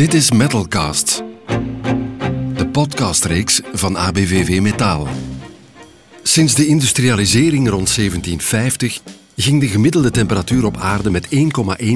Dit 0.00 0.14
is 0.14 0.30
Metalcast, 0.30 1.22
de 2.56 2.68
podcastreeks 2.72 3.60
van 3.72 3.96
ABVV 3.96 4.60
Metaal. 4.60 5.08
Sinds 6.22 6.54
de 6.54 6.66
industrialisering 6.66 7.68
rond 7.68 7.94
1750 7.94 9.00
ging 9.36 9.60
de 9.60 9.68
gemiddelde 9.68 10.10
temperatuur 10.10 10.64
op 10.64 10.76
aarde 10.76 11.10
met 11.10 11.28
1,1 11.34 11.38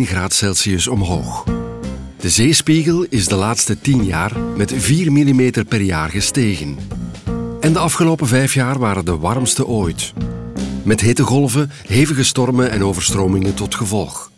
graad 0.03 0.33
Celsius 0.33 0.87
omhoog. 0.87 1.45
De 2.21 2.31
zeespiegel 2.31 3.07
is 3.09 3.27
de 3.27 3.35
laatste 3.35 3.81
10 3.81 4.05
jaar 4.05 4.39
met 4.57 4.73
4 4.77 5.13
mm 5.13 5.65
per 5.69 5.81
jaar 5.81 6.11
gestegen. 6.11 6.77
En 7.61 7.73
de 7.73 7.79
afgelopen 7.79 8.27
vijf 8.27 8.55
jaar 8.55 8.79
waren 8.79 9.05
de 9.05 9.17
warmste 9.17 9.67
ooit. 9.67 10.13
Met 10.83 11.01
hittegolven, 11.01 11.71
hevige 11.87 12.25
stormen 12.25 12.71
en 12.71 12.85
overstromingen 12.85 13.55
tot 13.55 13.75
gevolg. 13.75 14.33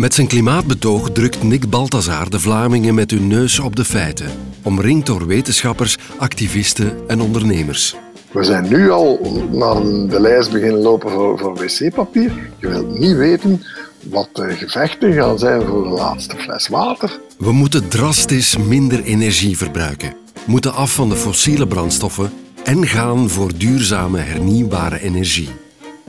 Met 0.00 0.14
zijn 0.14 0.26
klimaatbetoog 0.26 1.10
drukt 1.10 1.42
Nick 1.42 1.70
Balthazar 1.70 2.30
de 2.30 2.40
Vlamingen 2.40 2.94
met 2.94 3.10
hun 3.10 3.26
neus 3.26 3.58
op 3.58 3.76
de 3.76 3.84
feiten, 3.84 4.30
omringd 4.62 5.06
door 5.06 5.26
wetenschappers, 5.26 5.98
activisten 6.18 7.08
en 7.08 7.20
ondernemers. 7.20 7.96
We 8.30 8.44
zijn 8.44 8.68
nu 8.68 8.90
al 8.90 9.18
naar 9.50 9.82
de 10.08 10.20
lijst 10.20 10.52
beginnen 10.52 10.80
lopen 10.80 11.10
voor, 11.10 11.38
voor 11.38 11.54
wc-papier. 11.54 12.32
Je 12.60 12.68
wilt 12.68 12.98
niet 12.98 13.16
weten 13.16 13.62
wat 14.02 14.28
de 14.32 14.50
gevechten 14.50 15.12
gaan 15.12 15.38
zijn 15.38 15.66
voor 15.66 15.82
de 15.82 15.88
laatste 15.88 16.36
fles 16.36 16.68
water. 16.68 17.20
We 17.38 17.52
moeten 17.52 17.88
drastisch 17.88 18.56
minder 18.56 19.02
energie 19.02 19.56
verbruiken, 19.56 20.14
moeten 20.46 20.74
af 20.74 20.94
van 20.94 21.08
de 21.08 21.16
fossiele 21.16 21.66
brandstoffen 21.66 22.32
en 22.64 22.86
gaan 22.86 23.30
voor 23.30 23.50
duurzame 23.56 24.18
hernieuwbare 24.18 25.00
energie. 25.00 25.48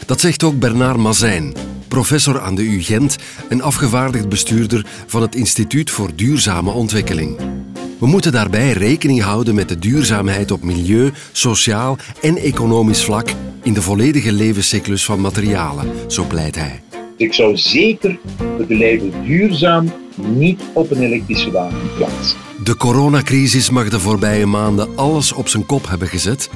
Dat 0.05 0.19
zegt 0.19 0.43
ook 0.43 0.59
Bernard 0.59 0.97
Mazijn, 0.97 1.53
professor 1.91 2.41
aan 2.41 2.55
de 2.55 2.63
U 2.63 2.83
Gent 2.83 3.15
en 3.49 3.61
afgevaardigd 3.61 4.29
bestuurder 4.29 4.85
van 5.07 5.21
het 5.21 5.35
Instituut 5.35 5.89
voor 5.89 6.09
Duurzame 6.15 6.71
Ontwikkeling. 6.71 7.37
We 7.99 8.05
moeten 8.07 8.31
daarbij 8.31 8.71
rekening 8.71 9.21
houden 9.21 9.55
met 9.55 9.69
de 9.69 9.79
duurzaamheid 9.79 10.51
op 10.51 10.63
milieu, 10.63 11.11
sociaal 11.31 11.97
en 12.21 12.37
economisch 12.37 13.03
vlak 13.03 13.33
in 13.63 13.73
de 13.73 13.81
volledige 13.81 14.31
levenscyclus 14.31 15.05
van 15.05 15.21
materialen, 15.21 15.91
zo 16.07 16.23
pleit 16.23 16.55
hij. 16.55 16.81
Ik 17.17 17.33
zou 17.33 17.57
zeker 17.57 18.19
label 18.67 19.11
duurzaam 19.25 19.93
niet 20.15 20.61
op 20.73 20.91
een 20.91 21.01
elektrische 21.01 21.51
wagen 21.51 21.95
plaatsen. 21.97 22.37
De 22.63 22.77
coronacrisis 22.77 23.69
mag 23.69 23.89
de 23.89 23.99
voorbije 23.99 24.45
maanden 24.45 24.97
alles 24.97 25.31
op 25.31 25.47
zijn 25.47 25.65
kop 25.65 25.87
hebben 25.87 26.07
gezet. 26.07 26.49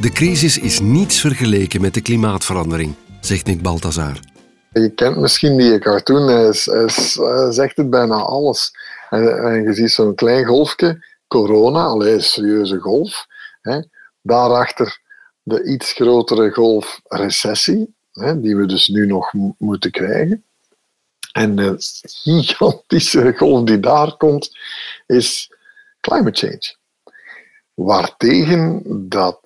De 0.00 0.10
crisis 0.10 0.58
is 0.58 0.80
niets 0.80 1.20
vergeleken 1.20 1.80
met 1.80 1.94
de 1.94 2.00
klimaatverandering, 2.00 2.94
zegt 3.20 3.46
Nick 3.46 3.62
Balthazar. 3.62 4.29
Je 4.72 4.90
kent 4.94 5.16
misschien 5.16 5.56
die 5.56 5.78
cartoon, 5.78 6.28
hij, 6.28 6.52
zegt 7.52 7.76
het 7.76 7.90
bijna 7.90 8.14
alles. 8.14 8.72
En, 9.10 9.62
je 9.62 9.74
ziet 9.74 9.90
zo'n 9.90 10.14
klein 10.14 10.44
golfje, 10.44 11.06
corona, 11.26 11.84
alleen 11.84 12.14
een 12.14 12.22
serieuze 12.22 12.78
golf. 12.78 13.26
Hè. 13.60 13.80
Daarachter 14.22 15.00
de 15.42 15.64
iets 15.64 15.92
grotere 15.92 16.50
golf 16.50 17.00
recessie, 17.04 17.94
hè, 18.12 18.40
die 18.40 18.56
we 18.56 18.66
dus 18.66 18.88
nu 18.88 19.06
nog 19.06 19.32
moeten 19.58 19.90
krijgen. 19.90 20.44
En 21.32 21.56
de 21.56 21.74
gigantische 22.02 23.34
golf 23.36 23.64
die 23.64 23.80
daar 23.80 24.16
komt, 24.16 24.58
is 25.06 25.52
climate 26.00 26.46
change. 26.46 26.78
Waartegen 27.74 28.82
dat 29.08 29.40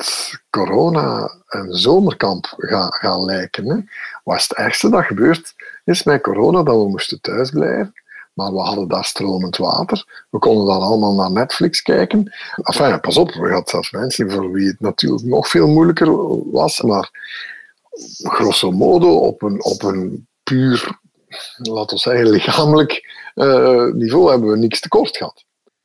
corona 0.51 1.35
een 1.49 1.75
zomerkamp 1.75 2.55
gaat 2.89 3.23
lijken. 3.23 3.69
Hè. 3.69 3.77
Wat 4.25 4.37
is 4.37 4.49
het 4.49 4.59
ergste 4.59 4.91
dat 4.91 5.05
gebeurt, 5.05 5.55
is 5.85 6.03
met 6.03 6.23
corona 6.23 6.63
dat 6.63 6.77
we 6.77 6.89
moesten 6.89 7.21
thuisblijven. 7.21 7.93
Maar 8.33 8.53
we 8.53 8.61
hadden 8.61 8.89
daar 8.89 9.05
stromend 9.05 9.57
water. 9.57 10.27
We 10.31 10.39
konden 10.39 10.67
dan 10.67 10.81
allemaal 10.81 11.15
naar 11.15 11.31
Netflix 11.31 11.83
kijken. 11.83 12.35
Enfin, 12.63 13.01
pas 13.01 13.17
op, 13.17 13.33
we 13.33 13.49
hadden 13.49 13.69
zelfs 13.69 13.91
mensen 13.91 14.31
voor 14.31 14.53
wie 14.53 14.67
het 14.67 14.81
natuurlijk 14.81 15.25
nog 15.25 15.49
veel 15.49 15.69
moeilijker 15.69 16.11
was. 16.51 16.81
Maar 16.81 17.11
grosso 18.23 18.71
modo, 18.71 19.17
op 19.17 19.43
een, 19.43 19.65
op 19.65 19.83
een 19.83 20.29
puur, 20.43 20.99
laten 21.57 21.97
we 21.97 22.03
zeggen, 22.03 22.31
lichamelijk 22.31 23.13
uh, 23.35 23.93
niveau 23.93 24.31
hebben 24.31 24.51
we 24.51 24.57
niks 24.57 24.81
tekort 24.81 25.17
gehad. 25.17 25.45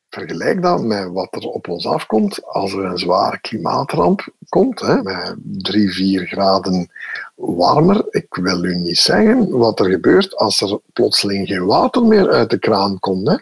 Vergelijk 0.09 0.61
dat 0.61 0.83
met 0.83 1.11
wat 1.11 1.35
er 1.35 1.47
op 1.47 1.67
ons 1.67 1.87
afkomt 1.87 2.45
als 2.45 2.73
er 2.73 2.85
een 2.85 2.97
zware 2.97 3.39
klimaatramp 3.39 4.27
komt, 4.49 4.79
hè, 4.79 5.01
met 5.01 5.35
3, 5.41 5.93
4 5.93 6.25
graden 6.25 6.91
warmer. 7.35 8.05
Ik 8.09 8.27
wil 8.29 8.63
u 8.63 8.75
niet 8.75 8.97
zeggen 8.97 9.57
wat 9.57 9.79
er 9.79 9.89
gebeurt 9.89 10.35
als 10.35 10.61
er 10.61 10.79
plotseling 10.93 11.47
geen 11.47 11.65
water 11.65 12.05
meer 12.05 12.29
uit 12.29 12.49
de 12.49 12.59
kraan 12.59 12.99
komt. 12.99 13.27
Hè. 13.27 13.35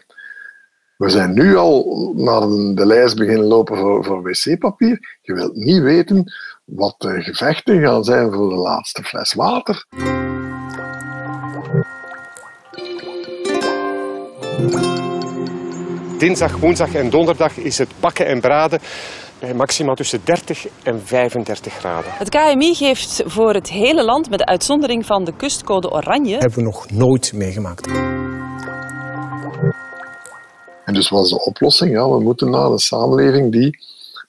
We 0.96 1.08
zijn 1.08 1.32
nu 1.32 1.56
al 1.56 2.12
naar 2.16 2.40
de 2.74 2.86
lijst 2.86 3.16
beginnen 3.16 3.46
lopen 3.46 3.76
voor, 3.76 4.04
voor 4.04 4.22
wc-papier. 4.22 5.18
Je 5.22 5.34
wilt 5.34 5.56
niet 5.56 5.82
weten 5.82 6.32
wat 6.64 6.94
de 6.98 7.22
gevechten 7.22 7.80
gaan 7.80 8.04
zijn 8.04 8.32
voor 8.32 8.48
de 8.48 8.54
laatste 8.54 9.02
fles 9.02 9.32
water. 9.32 9.86
Dinsdag, 16.18 16.56
woensdag 16.56 16.94
en 16.94 17.10
donderdag 17.10 17.56
is 17.56 17.78
het 17.78 17.88
bakken 18.00 18.26
en 18.26 18.40
braden 18.40 18.80
bij 19.40 19.54
maxima 19.54 19.94
tussen 19.94 20.20
30 20.24 20.66
en 20.82 21.06
35 21.06 21.72
graden. 21.72 22.10
Het 22.12 22.28
KMI 22.28 22.74
geeft 22.74 23.22
voor 23.26 23.54
het 23.54 23.68
hele 23.68 24.04
land, 24.04 24.30
met 24.30 24.38
de 24.38 24.46
uitzondering 24.46 25.06
van 25.06 25.24
de 25.24 25.36
kustcode 25.36 25.90
oranje... 25.90 26.36
hebben 26.36 26.58
we 26.58 26.62
nog 26.62 26.90
nooit 26.90 27.32
meegemaakt. 27.32 27.86
En 30.84 30.94
dus 30.94 31.08
was 31.08 31.30
de 31.30 31.44
oplossing, 31.44 31.90
ja, 31.90 32.08
we 32.08 32.20
moeten 32.20 32.50
naar 32.50 32.70
een 32.70 32.78
samenleving 32.78 33.52
die 33.52 33.78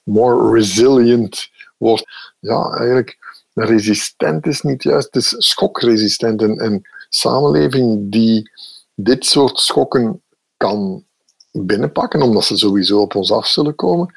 more 0.04 0.54
resilient 0.54 1.50
wordt. 1.78 2.06
Ja, 2.40 2.78
eigenlijk 2.78 3.18
resistent 3.54 4.46
is 4.46 4.62
niet 4.62 4.84
juist, 4.84 5.06
het 5.06 5.16
is 5.16 5.36
schokresistent. 5.38 6.42
Een, 6.42 6.64
een 6.64 6.86
samenleving 7.10 8.12
die 8.12 8.52
dit 8.96 9.26
soort 9.26 9.60
schokken 9.60 10.22
kan 10.58 11.08
binnenpakken, 11.52 12.22
omdat 12.22 12.44
ze 12.44 12.58
sowieso 12.58 13.02
op 13.02 13.16
ons 13.16 13.32
af 13.32 13.48
zullen 13.48 13.76
komen, 13.76 14.14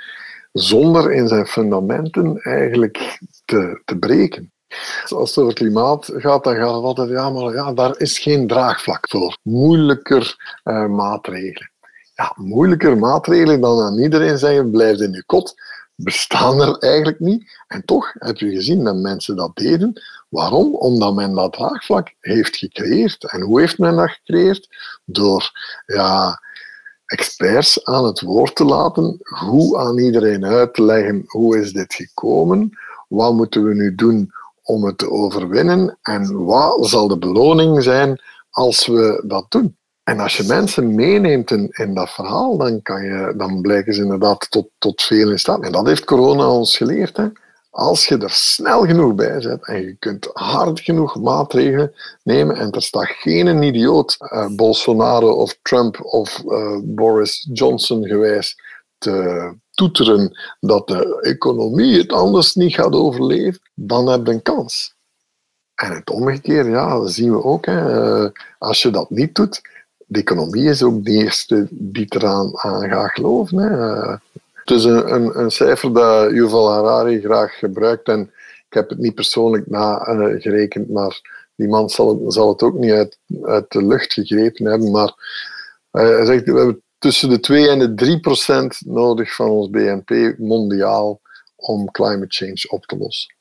zonder 0.52 1.12
in 1.12 1.28
zijn 1.28 1.46
fundamenten 1.46 2.40
eigenlijk 2.40 3.18
te, 3.44 3.80
te 3.84 3.96
breken. 3.96 4.52
Als 5.08 5.34
het 5.34 5.44
over 5.44 5.54
klimaat 5.54 6.10
gaat, 6.14 6.44
dan 6.44 6.54
gaat 6.54 6.74
het 6.74 6.84
altijd, 6.84 7.08
ja, 7.08 7.30
maar 7.30 7.54
ja, 7.54 7.72
daar 7.72 7.98
is 7.98 8.18
geen 8.18 8.46
draagvlak 8.46 9.08
voor. 9.08 9.36
Moeilijker 9.42 10.36
uh, 10.64 10.86
maatregelen. 10.86 11.70
Ja, 12.14 12.32
moeilijker 12.36 12.98
maatregelen 12.98 13.60
dan 13.60 13.80
aan 13.80 13.98
iedereen 13.98 14.38
zeggen, 14.38 14.70
blijf 14.70 14.98
in 14.98 15.12
je 15.12 15.24
kot, 15.24 15.54
bestaan 15.94 16.60
er 16.60 16.78
eigenlijk 16.78 17.20
niet. 17.20 17.60
En 17.66 17.84
toch 17.84 18.12
heb 18.18 18.36
je 18.36 18.50
gezien 18.50 18.84
dat 18.84 18.96
mensen 18.96 19.36
dat 19.36 19.56
deden. 19.56 20.02
Waarom? 20.28 20.74
Omdat 20.74 21.14
men 21.14 21.34
dat 21.34 21.52
draagvlak 21.52 22.14
heeft 22.20 22.56
gecreëerd. 22.56 23.30
En 23.30 23.40
hoe 23.40 23.60
heeft 23.60 23.78
men 23.78 23.96
dat 23.96 24.10
gecreëerd? 24.10 24.68
Door 25.04 25.50
ja, 25.86 26.40
experts 27.12 27.84
aan 27.84 28.04
het 28.04 28.20
woord 28.20 28.54
te 28.54 28.64
laten, 28.64 29.18
hoe 29.22 29.78
aan 29.78 29.98
iedereen 29.98 30.44
uit 30.44 30.74
te 30.74 30.82
leggen 30.82 31.22
hoe 31.26 31.58
is 31.58 31.72
dit 31.72 31.94
gekomen, 31.94 32.78
wat 33.08 33.32
moeten 33.32 33.64
we 33.64 33.74
nu 33.74 33.94
doen 33.94 34.30
om 34.62 34.84
het 34.84 34.98
te 34.98 35.10
overwinnen 35.10 35.98
en 36.02 36.44
wat 36.44 36.88
zal 36.88 37.08
de 37.08 37.18
beloning 37.18 37.82
zijn 37.82 38.20
als 38.50 38.86
we 38.86 39.22
dat 39.26 39.46
doen. 39.48 39.76
En 40.02 40.20
als 40.20 40.36
je 40.36 40.44
mensen 40.46 40.94
meeneemt 40.94 41.50
in, 41.50 41.68
in 41.70 41.94
dat 41.94 42.10
verhaal, 42.10 42.56
dan, 42.56 42.82
kan 42.82 43.02
je, 43.02 43.34
dan 43.36 43.60
blijken 43.60 43.94
ze 43.94 44.02
inderdaad 44.02 44.50
tot, 44.50 44.68
tot 44.78 45.02
veel 45.02 45.30
in 45.30 45.38
staat. 45.38 45.62
En 45.62 45.72
dat 45.72 45.86
heeft 45.86 46.04
corona 46.04 46.48
ons 46.48 46.76
geleerd. 46.76 47.16
Hè. 47.16 47.26
Als 47.72 48.06
je 48.06 48.18
er 48.18 48.30
snel 48.30 48.86
genoeg 48.86 49.14
bij 49.14 49.40
zet 49.40 49.66
en 49.66 49.80
je 49.80 49.96
kunt 49.98 50.28
hard 50.32 50.80
genoeg 50.80 51.20
maatregelen 51.20 51.94
nemen 52.22 52.56
en 52.56 52.70
er 52.70 52.82
staat 52.82 53.06
geen 53.06 53.62
idioot, 53.62 54.16
uh, 54.18 54.46
Bolsonaro 54.56 55.32
of 55.32 55.58
Trump 55.62 56.04
of 56.04 56.42
uh, 56.46 56.78
Boris 56.82 57.48
Johnson 57.52 58.06
gewijs, 58.06 58.56
te 58.98 59.54
toeteren 59.70 60.38
dat 60.60 60.88
de 60.88 61.20
economie 61.20 61.98
het 61.98 62.12
anders 62.12 62.54
niet 62.54 62.74
gaat 62.74 62.92
overleven, 62.92 63.60
dan 63.74 64.08
heb 64.08 64.26
je 64.26 64.32
een 64.32 64.42
kans. 64.42 64.94
En 65.74 65.92
het 65.92 66.10
omgekeerde, 66.10 66.70
ja, 66.70 66.98
dat 66.98 67.12
zien 67.12 67.32
we 67.32 67.44
ook. 67.44 67.66
Hè. 67.66 68.04
Uh, 68.24 68.30
als 68.58 68.82
je 68.82 68.90
dat 68.90 69.10
niet 69.10 69.34
doet, 69.34 69.60
de 70.06 70.18
economie 70.18 70.64
is 70.64 70.82
ook 70.82 71.04
de 71.04 71.10
eerste 71.10 71.66
die 71.70 72.06
eraan 72.08 72.58
aan 72.58 72.88
gaat 72.88 73.10
geloven. 73.10 73.58
Hè. 73.58 74.16
Het 74.64 74.70
is 74.70 74.84
een, 74.84 75.38
een, 75.38 75.50
cijfer 75.50 75.92
dat 75.92 76.30
Yuval 76.30 76.72
Harari 76.72 77.20
graag 77.20 77.58
gebruikt 77.58 78.08
en 78.08 78.20
ik 78.68 78.74
heb 78.78 78.88
het 78.88 78.98
niet 78.98 79.14
persoonlijk 79.14 79.66
nagerekend, 79.66 80.88
uh, 80.88 80.94
maar 80.94 81.20
die 81.54 81.68
man 81.68 81.90
zal 81.90 82.08
het, 82.08 82.32
zal 82.32 82.48
het 82.48 82.62
ook 82.62 82.74
niet 82.74 82.92
uit, 82.92 83.18
uit 83.42 83.70
de 83.70 83.86
lucht 83.86 84.12
gegrepen 84.12 84.66
hebben. 84.66 84.90
Maar 84.90 85.14
uh, 85.92 86.02
hij 86.02 86.24
zegt, 86.24 86.44
we 86.44 86.56
hebben 86.56 86.82
tussen 86.98 87.28
de 87.28 87.40
2 87.40 87.68
en 87.68 87.78
de 87.78 87.94
3 87.94 88.20
procent 88.20 88.80
nodig 88.84 89.34
van 89.34 89.48
ons 89.48 89.70
BNP 89.70 90.38
mondiaal 90.38 91.20
om 91.56 91.90
climate 91.90 92.36
change 92.36 92.64
op 92.68 92.86
te 92.86 92.96
lossen. 92.96 93.34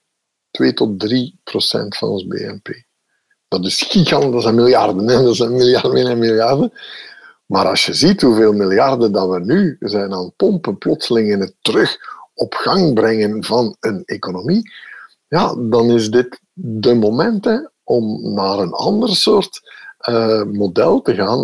2 0.52 0.74
tot 0.74 1.00
3 1.00 1.40
procent 1.44 1.98
van 1.98 2.10
ons 2.10 2.28
BNP. 2.28 2.68
Dat 3.48 3.66
is 3.66 3.82
gigantisch, 3.82 4.32
dat 4.32 4.42
zijn 4.42 4.56
miljarden, 4.56 5.08
hè? 5.08 5.24
dat 5.24 5.36
zijn 5.36 5.52
miljarden 5.52 6.08
en 6.08 6.20
miljarden. 6.20 6.74
Maar 7.52 7.68
als 7.68 7.86
je 7.86 7.94
ziet 7.94 8.22
hoeveel 8.22 8.54
miljarden 8.54 9.12
dat 9.12 9.30
we 9.30 9.40
nu 9.40 9.76
zijn 9.80 10.14
aan 10.14 10.24
het 10.24 10.36
pompen, 10.36 10.78
plotseling 10.78 11.32
in 11.32 11.40
het 11.40 11.56
terug 11.62 11.98
op 12.34 12.54
gang 12.54 12.94
brengen 12.94 13.44
van 13.44 13.76
een 13.80 14.04
economie, 14.06 14.72
ja, 15.28 15.56
dan 15.56 15.90
is 15.90 16.10
dit 16.10 16.42
de 16.54 16.94
momenten 16.94 17.72
om 17.84 18.34
naar 18.34 18.60
een 18.60 18.72
ander 18.72 19.16
soort 19.16 19.62
uh, 20.10 20.44
model 20.44 21.02
te 21.02 21.16
gaan. 21.16 21.44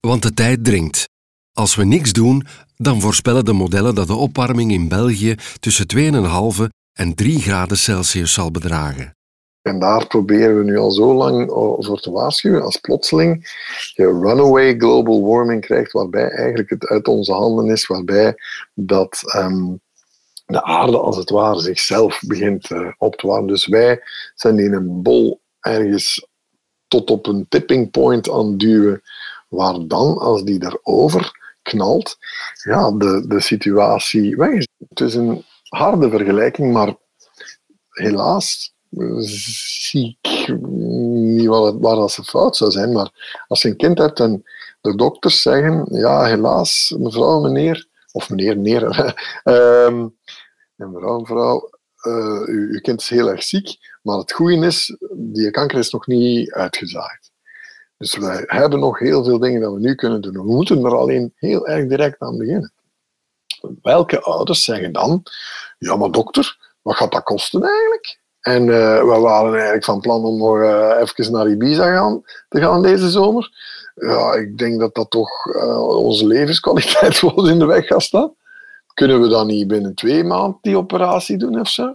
Want 0.00 0.22
de 0.22 0.34
tijd 0.34 0.64
dringt. 0.64 1.08
Als 1.52 1.74
we 1.74 1.84
niks 1.84 2.12
doen, 2.12 2.46
dan 2.76 3.00
voorspellen 3.00 3.44
de 3.44 3.52
modellen 3.52 3.94
dat 3.94 4.06
de 4.06 4.14
opwarming 4.14 4.72
in 4.72 4.88
België 4.88 5.34
tussen 5.60 5.86
2,5 5.96 6.64
en 6.92 7.14
3 7.14 7.40
graden 7.40 7.78
Celsius 7.78 8.32
zal 8.32 8.50
bedragen. 8.50 9.14
En 9.62 9.78
daar 9.78 10.06
proberen 10.06 10.58
we 10.58 10.64
nu 10.64 10.78
al 10.78 10.90
zo 10.90 11.14
lang 11.14 11.50
voor 11.78 12.00
te 12.00 12.10
waarschuwen. 12.10 12.62
Als 12.62 12.76
plotseling 12.76 13.50
je 13.94 14.06
runaway 14.06 14.76
global 14.76 15.26
warming 15.26 15.60
krijgt, 15.60 15.92
waarbij 15.92 16.28
eigenlijk 16.28 16.70
het 16.70 16.86
uit 16.86 17.08
onze 17.08 17.32
handen 17.32 17.70
is, 17.70 17.86
waarbij 17.86 18.34
dat 18.74 19.34
um, 19.36 19.80
de 20.46 20.62
aarde 20.62 20.98
als 20.98 21.16
het 21.16 21.30
ware 21.30 21.60
zichzelf 21.60 22.20
begint 22.26 22.70
uh, 22.70 22.88
op 22.98 23.16
te 23.16 23.26
warmen. 23.26 23.48
Dus 23.48 23.66
wij 23.66 24.00
zijn 24.34 24.58
in 24.58 24.72
een 24.72 25.02
bol 25.02 25.40
ergens 25.60 26.26
tot 26.88 27.10
op 27.10 27.26
een 27.26 27.46
tipping 27.48 27.90
point 27.90 28.30
aan 28.30 28.46
het 28.46 28.58
duwen, 28.58 29.02
waar 29.48 29.86
dan, 29.86 30.18
als 30.18 30.44
die 30.44 30.64
erover 30.64 31.56
knalt, 31.62 32.16
ja, 32.62 32.90
de, 32.90 33.24
de 33.28 33.40
situatie 33.40 34.36
weg. 34.36 34.64
Het 34.88 35.00
is 35.00 35.14
een 35.14 35.44
harde 35.68 36.10
vergelijking, 36.10 36.72
maar 36.72 36.94
helaas 37.90 38.74
zie 39.18 40.18
ik 40.20 40.58
niet 40.58 41.46
waar, 41.46 41.78
waar 41.78 41.96
dat 41.96 42.12
ze 42.12 42.24
fout 42.24 42.56
zou 42.56 42.70
zijn. 42.70 42.92
Maar 42.92 43.44
als 43.48 43.62
je 43.62 43.68
een 43.68 43.76
kind 43.76 43.98
hebt 43.98 44.20
en 44.20 44.44
de 44.80 44.96
dokters 44.96 45.42
zeggen, 45.42 45.86
ja, 45.90 46.24
helaas, 46.24 46.94
mevrouw, 46.98 47.40
meneer, 47.40 47.86
of 48.12 48.30
meneer, 48.30 48.56
meneer, 48.56 49.14
um, 49.44 50.16
mevrouw, 50.74 51.18
mevrouw, 51.18 51.70
uh, 52.06 52.46
uw, 52.46 52.68
uw 52.68 52.80
kind 52.80 53.00
is 53.00 53.08
heel 53.08 53.30
erg 53.30 53.42
ziek, 53.42 53.76
maar 54.02 54.16
het 54.16 54.32
goede 54.32 54.66
is, 54.66 54.96
die 55.12 55.50
kanker 55.50 55.78
is 55.78 55.90
nog 55.90 56.06
niet 56.06 56.52
uitgezaaid. 56.52 57.30
Dus 57.96 58.16
wij 58.16 58.44
hebben 58.46 58.78
nog 58.78 58.98
heel 58.98 59.24
veel 59.24 59.38
dingen 59.38 59.60
dat 59.60 59.72
we 59.72 59.80
nu 59.80 59.94
kunnen 59.94 60.20
doen. 60.20 60.32
We 60.32 60.42
moeten 60.42 60.84
er 60.84 60.96
alleen 60.96 61.32
heel 61.36 61.66
erg 61.66 61.88
direct 61.88 62.20
aan 62.20 62.38
beginnen. 62.38 62.72
Welke 63.82 64.20
ouders 64.20 64.64
zeggen 64.64 64.92
dan, 64.92 65.22
ja 65.78 65.96
maar 65.96 66.10
dokter, 66.10 66.58
wat 66.82 66.96
gaat 66.96 67.12
dat 67.12 67.22
kosten 67.22 67.62
eigenlijk? 67.62 68.20
En 68.42 68.62
uh, 68.66 68.98
we 68.98 69.18
waren 69.20 69.52
eigenlijk 69.52 69.84
van 69.84 70.00
plan 70.00 70.24
om 70.24 70.38
nog 70.38 70.56
uh, 70.56 71.00
even 71.00 71.32
naar 71.32 71.50
Ibiza 71.50 71.92
gaan, 71.92 72.22
te 72.48 72.60
gaan 72.60 72.82
deze 72.82 73.10
zomer. 73.10 73.50
Ja, 73.94 74.32
ik 74.32 74.58
denk 74.58 74.80
dat 74.80 74.94
dat 74.94 75.10
toch 75.10 75.46
uh, 75.46 75.86
onze 75.86 76.26
levenskwaliteit 76.26 77.22
in 77.52 77.58
de 77.58 77.66
weg 77.66 77.86
gaat 77.86 78.02
staan. 78.02 78.34
Kunnen 78.94 79.20
we 79.20 79.28
dan 79.28 79.46
niet 79.46 79.68
binnen 79.68 79.94
twee 79.94 80.24
maanden 80.24 80.58
die 80.60 80.76
operatie 80.76 81.36
doen 81.36 81.60
of 81.60 81.68
zo? 81.68 81.94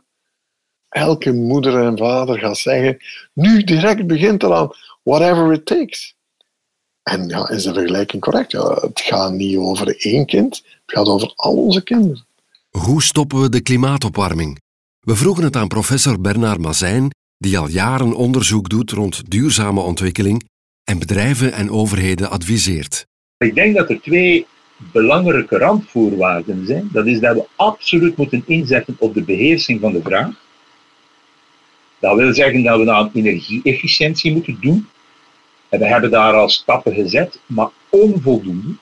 Elke 0.90 1.32
moeder 1.34 1.84
en 1.84 1.98
vader 1.98 2.40
gaat 2.40 2.58
zeggen, 2.58 2.98
nu 3.34 3.64
direct 3.64 4.08
begint 4.08 4.44
eraan, 4.44 4.72
whatever 5.04 5.54
it 5.54 5.66
takes. 5.66 6.16
En 7.04 7.28
ja, 7.28 7.50
is 7.50 7.64
de 7.64 7.74
vergelijking 7.74 8.22
correct? 8.22 8.52
Het 8.52 9.02
gaat 9.02 9.32
niet 9.32 9.58
over 9.58 9.96
één 9.98 10.26
kind, 10.26 10.56
het 10.56 10.98
gaat 10.98 11.08
over 11.08 11.34
al 11.36 11.56
onze 11.56 11.84
kinderen. 11.84 12.26
Hoe 12.70 13.04
stoppen 13.04 13.42
we 13.42 13.50
de 13.50 13.62
klimaatopwarming? 13.62 14.60
We 15.08 15.16
vroegen 15.16 15.44
het 15.44 15.56
aan 15.56 15.68
professor 15.68 16.22
Bernard 16.22 16.60
Mazijn, 16.60 17.10
die 17.38 17.58
al 17.58 17.68
jaren 17.68 18.14
onderzoek 18.14 18.70
doet 18.70 18.92
rond 18.92 19.32
duurzame 19.32 19.80
ontwikkeling 19.80 20.44
en 20.84 21.00
bedrijven 21.00 21.54
en 21.54 21.72
overheden 21.72 22.30
adviseert. 22.30 23.06
Ik 23.38 23.56
denk 23.56 23.76
dat 23.76 23.90
er 23.90 24.02
twee 24.02 24.46
belangrijke 24.92 25.58
randvoorwaarden 25.58 26.66
zijn. 26.66 26.90
Dat 26.92 27.06
is 27.06 27.20
dat 27.20 27.36
we 27.36 27.46
absoluut 27.56 28.18
moeten 28.18 28.44
inzetten 28.46 28.96
op 29.00 29.14
de 29.14 29.22
beheersing 29.22 29.80
van 29.80 29.92
de 29.92 30.02
vraag. 30.02 30.30
Dat 32.00 32.16
wil 32.16 32.34
zeggen 32.34 32.64
dat 32.64 32.80
we 32.80 32.92
aan 32.92 33.12
energie-efficiëntie 33.14 34.34
moeten 34.34 34.58
doen. 34.62 34.88
En 35.70 35.80
we 35.80 35.88
hebben 35.88 36.12
daar 36.12 36.34
al 36.34 36.50
stappen 36.50 36.94
gezet, 36.94 37.40
maar 37.46 37.70
onvoldoende. 37.90 38.76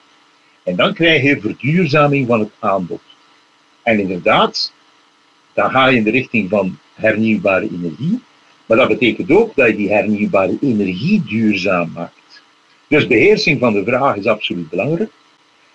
En 0.64 0.76
dan 0.76 0.94
krijg 0.94 1.24
je 1.24 1.42
verduurzaming 1.42 2.28
van 2.28 2.40
het 2.40 2.52
aanbod. 2.60 3.02
En 3.84 4.00
inderdaad, 4.00 4.74
dan 5.56 5.72
ga 5.72 5.88
je 5.88 5.98
in 5.98 6.04
de 6.04 6.12
richting 6.12 6.50
van 6.50 6.78
hernieuwbare 6.94 7.70
energie. 7.72 8.22
Maar 8.66 8.78
dat 8.78 8.88
betekent 8.88 9.32
ook 9.32 9.56
dat 9.56 9.68
je 9.68 9.76
die 9.76 9.92
hernieuwbare 9.92 10.58
energie 10.62 11.24
duurzaam 11.28 11.92
maakt. 11.94 12.42
Dus 12.88 13.08
beheersing 13.08 13.60
van 13.60 13.74
de 13.74 13.84
vraag 13.84 14.16
is 14.16 14.26
absoluut 14.26 14.70
belangrijk. 14.70 15.12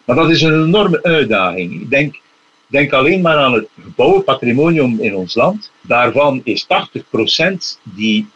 Maar 0.04 0.16
dat 0.16 0.30
is 0.30 0.42
een 0.42 0.64
enorme 0.64 1.02
uitdaging. 1.02 1.72
Ik 1.72 1.90
denk, 1.90 2.20
denk 2.66 2.92
alleen 2.92 3.20
maar 3.20 3.36
aan 3.36 3.52
het 3.52 3.68
gebouwen 3.82 4.24
patrimonium 4.24 5.00
in 5.00 5.14
ons 5.14 5.34
land. 5.34 5.70
Daarvan 5.80 6.40
is 6.44 6.66
80% 6.66 6.66
die 7.82 8.26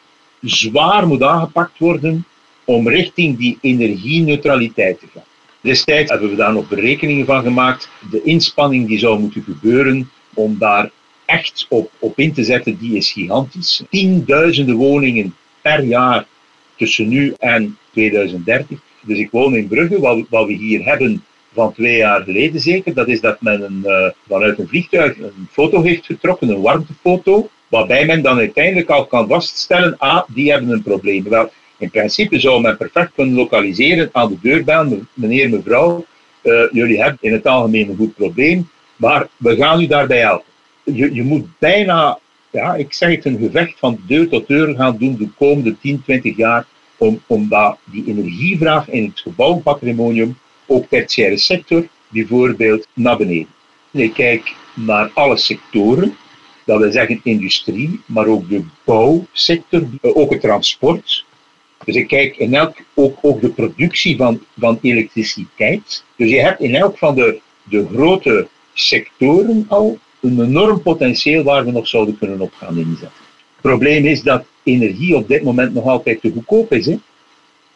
zwaar 0.40 1.06
moet 1.06 1.22
aangepakt 1.22 1.78
worden 1.78 2.24
om 2.64 2.88
richting 2.88 3.38
die 3.38 3.58
energieneutraliteit 3.60 4.98
te 4.98 5.06
gaan. 5.12 5.22
Destijds 5.60 6.10
hebben 6.10 6.30
we 6.30 6.36
daar 6.36 6.52
nog 6.52 6.68
berekeningen 6.68 7.26
van 7.26 7.42
gemaakt. 7.42 7.88
De 8.10 8.22
inspanning 8.22 8.88
die 8.88 8.98
zou 8.98 9.20
moeten 9.20 9.42
gebeuren 9.42 10.10
om 10.34 10.58
daar 10.58 10.90
echt 11.26 11.66
op, 11.68 11.90
op 11.98 12.18
in 12.18 12.32
te 12.32 12.44
zetten, 12.44 12.78
die 12.78 12.96
is 12.96 13.12
gigantisch. 13.12 13.82
Tienduizenden 13.90 14.74
woningen 14.74 15.34
per 15.62 15.82
jaar 15.82 16.26
tussen 16.76 17.08
nu 17.08 17.34
en 17.38 17.78
2030. 17.92 18.78
Dus 19.00 19.18
ik 19.18 19.30
woon 19.30 19.56
in 19.56 19.68
Brugge, 19.68 20.00
wat, 20.00 20.18
wat 20.28 20.46
we 20.46 20.52
hier 20.52 20.84
hebben 20.84 21.24
van 21.52 21.72
twee 21.72 21.96
jaar 21.96 22.22
geleden 22.22 22.60
zeker, 22.60 22.94
dat 22.94 23.08
is 23.08 23.20
dat 23.20 23.40
men 23.40 23.62
een, 23.62 23.82
uh, 23.84 24.08
vanuit 24.28 24.58
een 24.58 24.68
vliegtuig 24.68 25.18
een 25.18 25.48
foto 25.50 25.82
heeft 25.82 26.06
getrokken, 26.06 26.48
een 26.48 26.60
warmtefoto, 26.60 27.48
waarbij 27.68 28.06
men 28.06 28.22
dan 28.22 28.38
uiteindelijk 28.38 28.90
al 28.90 29.06
kan 29.06 29.28
vaststellen, 29.28 29.98
ah, 29.98 30.22
die 30.28 30.50
hebben 30.50 30.70
een 30.70 30.82
probleem. 30.82 31.28
Wel, 31.28 31.50
in 31.78 31.90
principe 31.90 32.38
zou 32.38 32.60
men 32.60 32.76
perfect 32.76 33.12
kunnen 33.14 33.34
lokaliseren 33.34 34.08
aan 34.12 34.28
de 34.28 34.38
deurbel, 34.42 35.00
meneer, 35.12 35.50
mevrouw, 35.50 36.04
uh, 36.42 36.62
jullie 36.72 37.02
hebben 37.02 37.18
in 37.20 37.32
het 37.32 37.46
algemeen 37.46 37.88
een 37.88 37.96
goed 37.96 38.14
probleem, 38.14 38.68
maar 38.96 39.28
we 39.36 39.56
gaan 39.56 39.80
u 39.80 39.86
daarbij 39.86 40.20
helpen 40.20 40.53
je, 40.84 41.14
je 41.14 41.22
moet 41.22 41.46
bijna, 41.58 42.18
ja, 42.50 42.74
ik 42.74 42.92
zeg 42.92 43.10
het, 43.10 43.24
een 43.24 43.38
gevecht 43.38 43.78
van 43.78 44.00
deur 44.06 44.28
tot 44.28 44.48
deur 44.48 44.74
gaan 44.74 44.96
doen 44.98 45.16
de 45.16 45.28
komende 45.38 45.78
10, 45.78 46.02
20 46.02 46.36
jaar 46.36 46.66
om, 46.96 47.22
om 47.26 47.48
die 47.84 48.06
energievraag 48.06 48.88
in 48.88 49.04
het 49.04 49.20
gebouwpatrimonium, 49.20 50.38
ook 50.66 50.86
tertiaire 50.88 51.36
sector, 51.38 51.86
bijvoorbeeld, 52.08 52.86
naar 52.92 53.16
beneden. 53.16 53.48
Ik 53.90 54.12
kijk 54.12 54.54
naar 54.74 55.10
alle 55.14 55.36
sectoren, 55.36 56.16
dat 56.64 56.78
wil 56.78 56.92
zeggen 56.92 57.20
industrie, 57.22 58.00
maar 58.06 58.26
ook 58.26 58.48
de 58.48 58.64
bouwsector, 58.84 59.82
ook 60.00 60.30
het 60.30 60.40
transport. 60.40 61.24
Dus 61.84 61.94
ik 61.94 62.08
kijk 62.08 62.36
in 62.36 62.54
elk 62.54 62.76
ook, 62.94 63.18
ook 63.22 63.40
de 63.40 63.50
productie 63.50 64.16
van, 64.16 64.40
van 64.58 64.78
elektriciteit. 64.82 66.04
Dus 66.16 66.30
je 66.30 66.40
hebt 66.40 66.60
in 66.60 66.74
elk 66.74 66.98
van 66.98 67.14
de, 67.14 67.40
de 67.62 67.86
grote 67.92 68.48
sectoren 68.74 69.66
al 69.68 69.98
een 70.24 70.40
enorm 70.40 70.82
potentieel 70.82 71.42
waar 71.42 71.64
we 71.64 71.70
nog 71.70 71.88
zouden 71.88 72.18
kunnen 72.18 72.40
op 72.40 72.52
gaan 72.52 72.78
inzetten. 72.78 73.22
Het 73.54 73.60
probleem 73.60 74.04
is 74.04 74.22
dat 74.22 74.44
energie 74.62 75.16
op 75.16 75.28
dit 75.28 75.42
moment 75.42 75.74
nog 75.74 75.86
altijd 75.86 76.20
te 76.20 76.32
goedkoop 76.32 76.72
is. 76.72 76.86
Hè? 76.86 76.96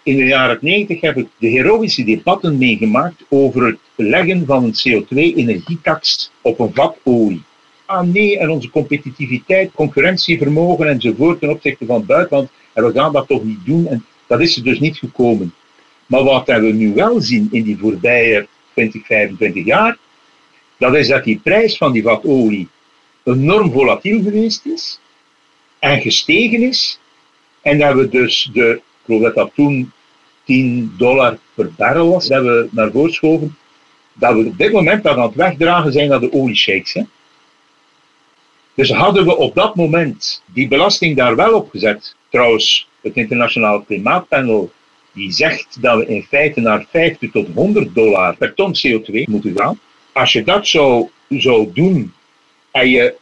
In 0.03 0.17
de 0.17 0.25
jaren 0.25 0.59
90 0.61 1.01
heb 1.01 1.17
ik 1.17 1.27
de 1.39 1.49
heroïsche 1.49 2.05
debatten 2.05 2.59
meegemaakt 2.59 3.25
over 3.29 3.67
het 3.67 3.79
leggen 3.95 4.47
van 4.47 4.65
een 4.65 4.75
CO2-energietax 4.75 6.31
op 6.41 6.59
een 6.59 6.75
vat 6.75 6.97
olie. 7.05 7.43
Ah 7.85 8.07
nee, 8.07 8.39
en 8.39 8.51
onze 8.51 8.71
competitiviteit, 8.71 9.71
concurrentievermogen 9.75 10.89
enzovoort 10.89 11.41
ten 11.41 11.51
opzichte 11.51 11.87
van 11.87 11.97
het 11.97 12.07
buitenland, 12.07 12.49
en 12.73 12.85
we 12.85 12.93
gaan 12.93 13.13
dat 13.13 13.29
toch 13.29 13.45
niet 13.45 13.65
doen. 13.65 13.87
En 13.87 14.05
dat 14.27 14.41
is 14.41 14.57
er 14.57 14.63
dus 14.65 14.81
niet 14.81 14.97
gekomen. 14.97 15.55
Maar 16.07 16.23
wat 16.23 16.47
we 16.47 16.73
nu 16.73 16.95
wel 16.95 17.21
zien 17.21 17.49
in 17.51 17.63
die 17.63 17.79
voorbije 17.79 18.47
20, 18.73 19.07
25 19.07 19.65
jaar, 19.65 19.99
dat 20.79 20.95
is 20.95 21.09
dat 21.09 21.25
die 21.25 21.41
prijs 21.43 21.77
van 21.77 21.93
die 21.93 22.03
vat 22.03 22.25
olie 22.25 22.69
enorm 23.25 23.73
volatiel 23.73 24.23
geweest 24.23 24.67
is 24.67 25.01
en 25.79 26.01
gestegen 26.01 26.63
is. 26.63 27.01
En 27.63 27.79
dat 27.79 27.95
we 27.95 28.09
dus 28.09 28.51
de, 28.53 28.71
ik 28.71 28.83
geloof 29.05 29.23
dat 29.23 29.35
dat 29.35 29.51
toen 29.55 29.93
10 30.45 30.95
dollar 30.99 31.39
per 31.55 31.73
barrel 31.77 32.11
was, 32.11 32.27
dat 32.27 32.43
we 32.43 32.69
naar 32.71 32.91
voren 32.91 33.13
schoven, 33.13 33.57
dat 34.13 34.35
we 34.35 34.45
op 34.45 34.59
dit 34.59 34.73
moment 34.73 35.07
aan 35.07 35.21
het 35.21 35.35
wegdragen 35.35 35.93
zijn 35.93 36.09
naar 36.09 36.21
de 36.21 36.33
olieshakes. 36.33 36.93
Hè. 36.93 37.03
Dus 38.75 38.91
hadden 38.91 39.25
we 39.25 39.37
op 39.37 39.55
dat 39.55 39.75
moment 39.75 40.43
die 40.47 40.69
belasting 40.69 41.17
daar 41.17 41.37
wel 41.37 41.55
op 41.55 41.71
gezet, 41.71 42.17
trouwens, 42.29 42.89
het 43.01 43.17
internationaal 43.17 43.81
klimaatpanel 43.81 44.73
die 45.13 45.33
zegt 45.33 45.83
dat 45.83 45.99
we 45.99 46.07
in 46.07 46.23
feite 46.23 46.61
naar 46.61 46.87
50 46.91 47.31
tot 47.31 47.47
100 47.55 47.95
dollar 47.95 48.37
per 48.37 48.55
ton 48.55 48.75
CO2 48.77 49.23
moeten 49.25 49.57
gaan, 49.57 49.81
als 50.19 50.33
je 50.33 50.45
dat 50.45 50.67
zou, 50.67 51.09
zou 51.29 51.71
doen 51.73 52.13
en 52.71 52.89
je, 52.89 53.15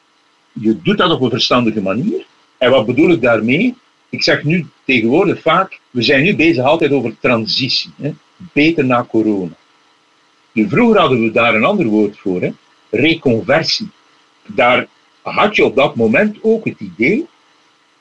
je 0.53 0.83
doet 0.83 0.99
dat 0.99 1.11
op 1.11 1.21
een 1.21 1.31
verstandige 1.31 1.83
manier, 1.83 2.27
en 2.59 2.71
wat 2.71 2.87
bedoel 2.87 3.11
ik 3.11 3.21
daarmee? 3.21 3.75
Ik 4.09 4.23
zeg 4.23 4.45
nu 4.45 4.67
tegenwoordig 4.85 5.41
vaak, 5.41 5.81
we 5.91 6.03
zijn 6.03 6.23
nu 6.23 6.37
bezig 6.37 6.65
altijd 6.65 6.93
over 6.93 7.17
transitie. 7.21 7.91
Hè? 7.97 8.13
beter 8.53 8.85
na 8.85 9.05
corona. 9.05 9.57
Nu, 10.53 10.69
vroeger 10.69 11.01
hadden 11.01 11.23
we 11.23 11.31
daar 11.31 11.55
een 11.55 11.65
ander 11.65 11.87
woord 11.87 12.19
voor, 12.19 12.41
hè? 12.41 12.53
reconversie. 12.91 13.91
Daar 14.47 14.87
had 15.23 15.57
je 15.57 15.65
op 15.65 15.77
dat 15.77 15.95
moment 15.95 16.37
ook 16.43 16.65
het 16.65 16.81
idee, 16.81 17.27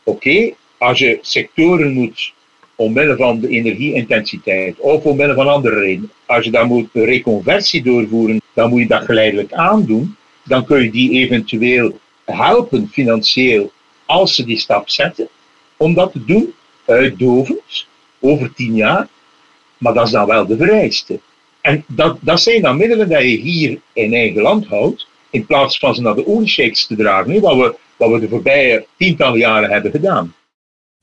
oké, 0.03 0.53
als 0.77 0.99
je 0.99 1.19
sectoren 1.21 1.93
moet 1.93 2.33
omwille 2.75 3.15
van 3.15 3.39
de 3.39 3.47
energieintensiteit 3.47 4.79
of 4.79 5.03
omwille 5.03 5.33
van 5.33 5.47
andere 5.47 5.79
redenen, 5.79 6.11
als 6.25 6.45
je 6.45 6.51
daar 6.51 6.65
moet 6.65 6.89
reconversie 6.93 7.83
doorvoeren, 7.83 8.41
dan 8.53 8.69
moet 8.69 8.79
je 8.79 8.87
dat 8.87 9.05
geleidelijk 9.05 9.53
aandoen. 9.53 10.15
Dan 10.43 10.65
kun 10.65 10.83
je 10.83 10.91
die 10.91 11.11
eventueel 11.11 11.99
helpen 12.25 12.89
financieel 12.91 13.71
als 14.05 14.35
ze 14.35 14.45
die 14.45 14.57
stap 14.57 14.89
zetten 14.89 15.27
om 15.77 15.93
dat 15.93 16.11
te 16.11 16.25
doen, 16.25 16.53
uitdovend, 16.85 17.87
over 18.19 18.53
tien 18.53 18.75
jaar. 18.75 19.07
Maar 19.77 19.93
dat 19.93 20.05
is 20.05 20.11
dan 20.11 20.25
wel 20.25 20.45
de 20.45 20.57
vereiste. 20.57 21.19
En 21.61 21.83
dat, 21.87 22.17
dat 22.21 22.41
zijn 22.41 22.61
dan 22.61 22.77
middelen 22.77 23.09
die 23.09 23.17
je 23.17 23.37
hier 23.37 23.79
in 23.93 24.13
eigen 24.13 24.41
land 24.41 24.67
houdt, 24.67 25.07
in 25.29 25.45
plaats 25.45 25.77
van 25.77 25.95
ze 25.95 26.01
naar 26.01 26.15
de 26.15 26.27
oliesheiks 26.27 26.87
te 26.87 26.95
dragen, 26.95 27.41
wat 27.41 27.55
we, 27.55 27.75
wat 27.95 28.11
we 28.11 28.19
de 28.19 28.29
voorbije 28.29 28.85
tientallen 28.97 29.39
jaren 29.39 29.71
hebben 29.71 29.91
gedaan. 29.91 30.33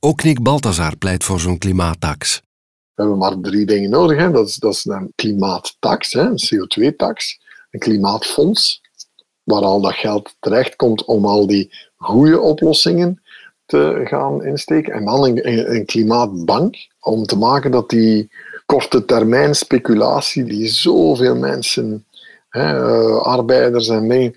Ook 0.05 0.23
Nick 0.23 0.43
Balthazar 0.43 0.97
pleit 0.97 1.25
voor 1.25 1.41
zo'n 1.41 1.59
klimaattax. 1.59 2.43
We 2.95 3.03
hebben 3.03 3.19
maar 3.19 3.41
drie 3.41 3.67
dingen 3.67 3.91
nodig. 3.91 4.19
Hè. 4.19 4.31
Dat, 4.31 4.49
is, 4.49 4.57
dat 4.57 4.73
is 4.73 4.85
een 4.85 5.13
klimaattax, 5.15 6.13
hè, 6.13 6.21
een 6.21 6.39
CO2-tax, 6.39 7.41
een 7.71 7.81
klimaatfonds, 7.81 8.81
waar 9.43 9.63
al 9.63 9.81
dat 9.81 9.93
geld 9.93 10.37
terechtkomt 10.41 11.05
om 11.05 11.27
al 11.27 11.47
die 11.47 11.75
goede 11.97 12.41
oplossingen 12.41 13.23
te 13.67 14.01
gaan 14.05 14.45
insteken. 14.45 14.93
En 14.93 15.05
dan 15.05 15.41
een, 15.43 15.87
klimaatbank, 15.87 16.77
om 17.01 17.25
te 17.25 17.39
maken 17.39 17.71
dat 17.71 17.89
die 17.89 18.31
korte 18.67 19.05
termijn 19.05 19.55
speculatie 19.55 20.45
die 20.45 20.69
zoveel 20.69 21.37
mensen, 21.37 22.07
hè, 22.49 22.75
uh, 22.75 23.17
arbeiders 23.17 23.89
en 23.89 24.07
mee, 24.07 24.37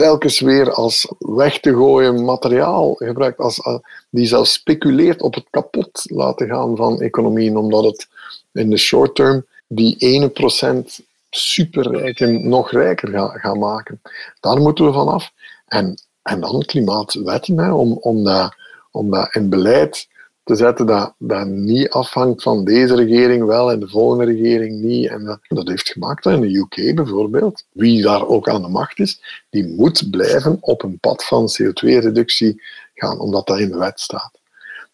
telkens 0.00 0.40
weer 0.40 0.72
als 0.72 1.12
weg 1.18 1.60
te 1.60 1.72
gooien 1.72 2.24
materiaal 2.24 2.94
gebruikt, 2.94 3.38
als, 3.38 3.58
uh, 3.58 3.74
die 4.10 4.26
zelfs 4.26 4.52
speculeert 4.52 5.22
op 5.22 5.34
het 5.34 5.46
kapot 5.50 6.02
laten 6.04 6.48
gaan 6.48 6.76
van 6.76 7.00
economieën, 7.00 7.56
omdat 7.56 7.84
het 7.84 8.08
in 8.52 8.70
de 8.70 8.76
short 8.76 9.14
term 9.14 9.46
die 9.66 9.96
ene 9.98 10.28
procent 10.28 11.00
superrijken 11.30 12.48
nog 12.48 12.70
rijker 12.70 13.08
gaat 13.08 13.40
ga 13.40 13.54
maken. 13.54 14.00
Daar 14.40 14.60
moeten 14.60 14.84
we 14.84 14.92
vanaf. 14.92 15.30
En, 15.66 15.94
en 16.22 16.40
dan 16.40 16.62
klimaatwetten, 16.66 17.72
om, 17.72 17.92
om, 17.92 18.24
dat, 18.24 18.54
om 18.90 19.10
dat 19.10 19.34
in 19.34 19.48
beleid 19.48 20.08
te 20.50 20.56
zetten 20.56 20.86
dat, 20.86 21.14
dat 21.18 21.46
niet 21.46 21.90
afhangt 21.90 22.42
van 22.42 22.64
deze 22.64 22.94
regering 22.94 23.44
wel 23.44 23.72
en 23.72 23.80
de 23.80 23.88
volgende 23.88 24.24
regering 24.24 24.80
niet. 24.80 25.08
En 25.08 25.24
dat, 25.24 25.38
dat 25.48 25.68
heeft 25.68 25.88
gemaakt 25.88 26.26
in 26.26 26.40
de 26.40 26.56
UK 26.56 26.94
bijvoorbeeld, 26.94 27.64
wie 27.72 28.02
daar 28.02 28.26
ook 28.26 28.48
aan 28.48 28.62
de 28.62 28.68
macht 28.68 28.98
is, 28.98 29.44
die 29.50 29.66
moet 29.66 30.10
blijven 30.10 30.58
op 30.60 30.82
een 30.82 30.98
pad 30.98 31.24
van 31.24 31.48
CO2-reductie 31.48 32.62
gaan, 32.94 33.18
omdat 33.18 33.46
dat 33.46 33.58
in 33.58 33.70
de 33.70 33.78
wet 33.78 34.00
staat. 34.00 34.30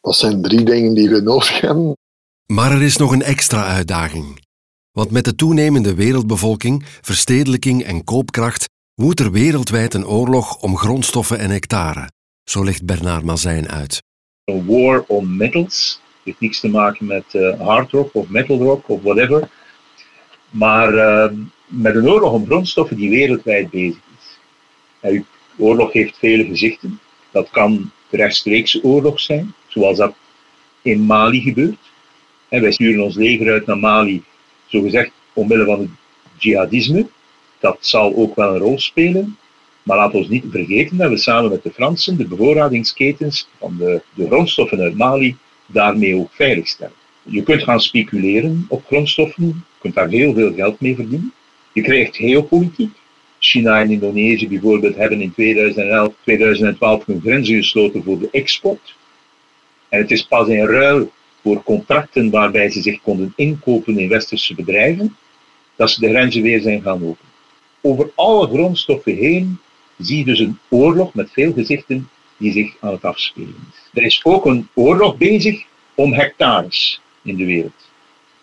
Dat 0.00 0.16
zijn 0.16 0.42
drie 0.42 0.64
dingen 0.64 0.94
die 0.94 1.08
we 1.08 1.20
nodig 1.20 1.60
hebben. 1.60 1.96
Maar 2.46 2.72
er 2.72 2.82
is 2.82 2.96
nog 2.96 3.12
een 3.12 3.22
extra 3.22 3.66
uitdaging. 3.66 4.44
Want 4.92 5.10
met 5.10 5.24
de 5.24 5.34
toenemende 5.34 5.94
wereldbevolking, 5.94 6.84
verstedelijking 7.00 7.84
en 7.84 8.04
koopkracht 8.04 8.64
woedt 8.94 9.20
er 9.20 9.30
wereldwijd 9.30 9.94
een 9.94 10.06
oorlog 10.06 10.62
om 10.62 10.76
grondstoffen 10.76 11.38
en 11.38 11.50
hectare. 11.50 12.10
Zo 12.44 12.64
legt 12.64 12.84
Bernard 12.84 13.24
Mazijn 13.24 13.68
uit 13.68 14.04
een 14.46 14.66
war 14.66 15.04
on 15.06 15.36
metals. 15.36 16.00
Het 16.02 16.24
heeft 16.24 16.40
niks 16.40 16.60
te 16.60 16.68
maken 16.68 17.06
met 17.06 17.34
uh, 17.34 17.60
hard 17.60 17.90
rock 17.90 18.14
of 18.14 18.28
metal 18.28 18.58
rock 18.58 18.88
of 18.88 19.02
whatever. 19.02 19.48
Maar 20.50 20.94
uh, 20.94 21.38
met 21.66 21.94
een 21.94 22.08
oorlog 22.08 22.32
om 22.32 22.46
grondstoffen 22.46 22.96
die 22.96 23.10
wereldwijd 23.10 23.70
bezig 23.70 24.02
is. 24.18 24.38
En 25.00 25.26
oorlog 25.56 25.92
heeft 25.92 26.18
vele 26.18 26.44
gezichten. 26.44 27.00
Dat 27.30 27.50
kan 27.50 27.90
rechtstreekse 28.10 28.84
oorlog 28.84 29.20
zijn, 29.20 29.54
zoals 29.66 29.98
dat 29.98 30.14
in 30.82 31.00
Mali 31.00 31.40
gebeurt. 31.40 31.92
En 32.48 32.60
wij 32.60 32.72
sturen 32.72 33.04
ons 33.04 33.16
leger 33.16 33.52
uit 33.52 33.66
naar 33.66 33.78
Mali, 33.78 34.24
zogezegd 34.66 35.10
omwille 35.32 35.64
van 35.64 35.80
het 35.80 35.90
jihadisme. 36.42 37.06
Dat 37.58 37.76
zal 37.80 38.16
ook 38.16 38.34
wel 38.34 38.54
een 38.54 38.60
rol 38.60 38.78
spelen. 38.78 39.38
Maar 39.86 39.96
laat 39.96 40.14
ons 40.14 40.28
niet 40.28 40.44
vergeten 40.50 40.96
dat 40.96 41.10
we 41.10 41.16
samen 41.16 41.50
met 41.50 41.62
de 41.62 41.72
Fransen 41.72 42.16
de 42.16 42.26
bevoorradingsketens 42.26 43.48
van 43.58 43.76
de, 43.78 44.02
de 44.14 44.26
grondstoffen 44.26 44.80
uit 44.80 44.96
Mali 44.96 45.36
daarmee 45.66 46.16
ook 46.16 46.32
veiligstellen. 46.32 46.94
Je 47.22 47.42
kunt 47.42 47.62
gaan 47.62 47.80
speculeren 47.80 48.66
op 48.68 48.86
grondstoffen, 48.86 49.46
je 49.46 49.54
kunt 49.78 49.94
daar 49.94 50.08
heel 50.08 50.34
veel 50.34 50.54
geld 50.54 50.80
mee 50.80 50.94
verdienen. 50.94 51.32
Je 51.72 51.82
krijgt 51.82 52.16
geopolitiek. 52.16 52.90
China 53.38 53.80
en 53.80 53.90
Indonesië 53.90 54.48
bijvoorbeeld 54.48 54.96
hebben 54.96 55.20
in 55.20 55.32
2011, 55.32 56.14
2012 56.22 57.04
hun 57.06 57.20
grenzen 57.20 57.56
gesloten 57.56 58.02
voor 58.02 58.18
de 58.18 58.28
export. 58.32 58.94
En 59.88 60.00
het 60.00 60.10
is 60.10 60.26
pas 60.26 60.48
in 60.48 60.66
ruil 60.66 61.10
voor 61.42 61.62
contracten 61.62 62.30
waarbij 62.30 62.70
ze 62.70 62.80
zich 62.80 63.02
konden 63.02 63.32
inkopen 63.36 63.98
in 63.98 64.08
westerse 64.08 64.54
bedrijven, 64.54 65.16
dat 65.76 65.90
ze 65.90 66.00
de 66.00 66.08
grenzen 66.08 66.42
weer 66.42 66.60
zijn 66.60 66.82
gaan 66.82 67.02
openen. 67.02 67.32
Over 67.80 68.10
alle 68.14 68.46
grondstoffen 68.46 69.16
heen 69.16 69.58
zie 69.98 70.18
je 70.18 70.24
dus 70.24 70.38
een 70.38 70.58
oorlog 70.68 71.14
met 71.14 71.30
veel 71.32 71.52
gezichten 71.52 72.08
die 72.36 72.52
zich 72.52 72.74
aan 72.80 72.92
het 72.92 73.04
afspelen 73.04 73.54
is. 73.70 73.90
Er 73.92 74.02
is 74.02 74.20
ook 74.22 74.46
een 74.46 74.68
oorlog 74.74 75.16
bezig 75.16 75.64
om 75.94 76.12
hectares 76.12 77.00
in 77.22 77.36
de 77.36 77.44
wereld 77.44 77.90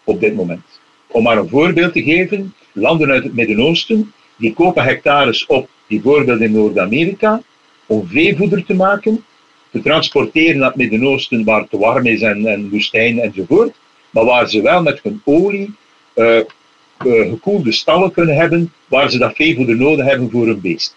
op 0.03 0.19
dit 0.19 0.35
moment. 0.35 0.79
Om 1.07 1.23
maar 1.23 1.37
een 1.37 1.49
voorbeeld 1.49 1.93
te 1.93 2.03
geven, 2.03 2.53
landen 2.71 3.09
uit 3.09 3.23
het 3.23 3.35
Midden-Oosten 3.35 4.13
die 4.35 4.53
kopen 4.53 4.83
hectares 4.83 5.45
op, 5.45 5.69
bijvoorbeeld 5.87 6.41
in 6.41 6.51
Noord-Amerika, 6.51 7.41
om 7.85 8.07
veevoeder 8.07 8.65
te 8.65 8.73
maken, 8.73 9.25
te 9.71 9.81
transporteren 9.81 10.57
naar 10.57 10.67
het 10.67 10.77
Midden-Oosten 10.77 11.43
waar 11.43 11.61
het 11.61 11.69
te 11.69 11.77
warm 11.77 12.05
is 12.05 12.21
en, 12.21 12.45
en 12.45 12.69
woestijn 12.69 13.19
enzovoort, 13.19 13.75
maar 14.09 14.25
waar 14.25 14.49
ze 14.49 14.61
wel 14.61 14.81
met 14.81 14.99
hun 15.03 15.21
olie 15.23 15.75
uh, 16.15 16.37
uh, 16.37 17.29
gekoelde 17.29 17.71
stallen 17.71 18.11
kunnen 18.11 18.35
hebben 18.35 18.73
waar 18.87 19.09
ze 19.09 19.17
dat 19.17 19.35
veevoeder 19.35 19.75
nodig 19.75 20.05
hebben 20.05 20.31
voor 20.31 20.47
hun 20.47 20.61
beest 20.61 20.95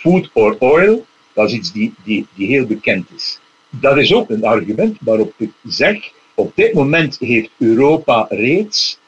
food 0.00 0.30
or 0.32 0.56
oil, 0.58 1.06
dat 1.32 1.48
is 1.48 1.54
iets 1.54 1.72
die, 1.72 1.94
die, 2.04 2.26
die 2.34 2.46
heel 2.46 2.66
bekend 2.66 3.06
is. 3.16 3.38
Dat 3.70 3.96
is 3.96 4.12
ook 4.12 4.30
een 4.30 4.44
argument 4.44 4.96
waarop 5.00 5.32
ik 5.36 5.50
zeg, 5.64 6.12
op 6.34 6.52
dit 6.54 6.72
moment 6.72 7.18
heeft 7.18 7.50
Europa 7.58 8.26
reeds 8.28 8.98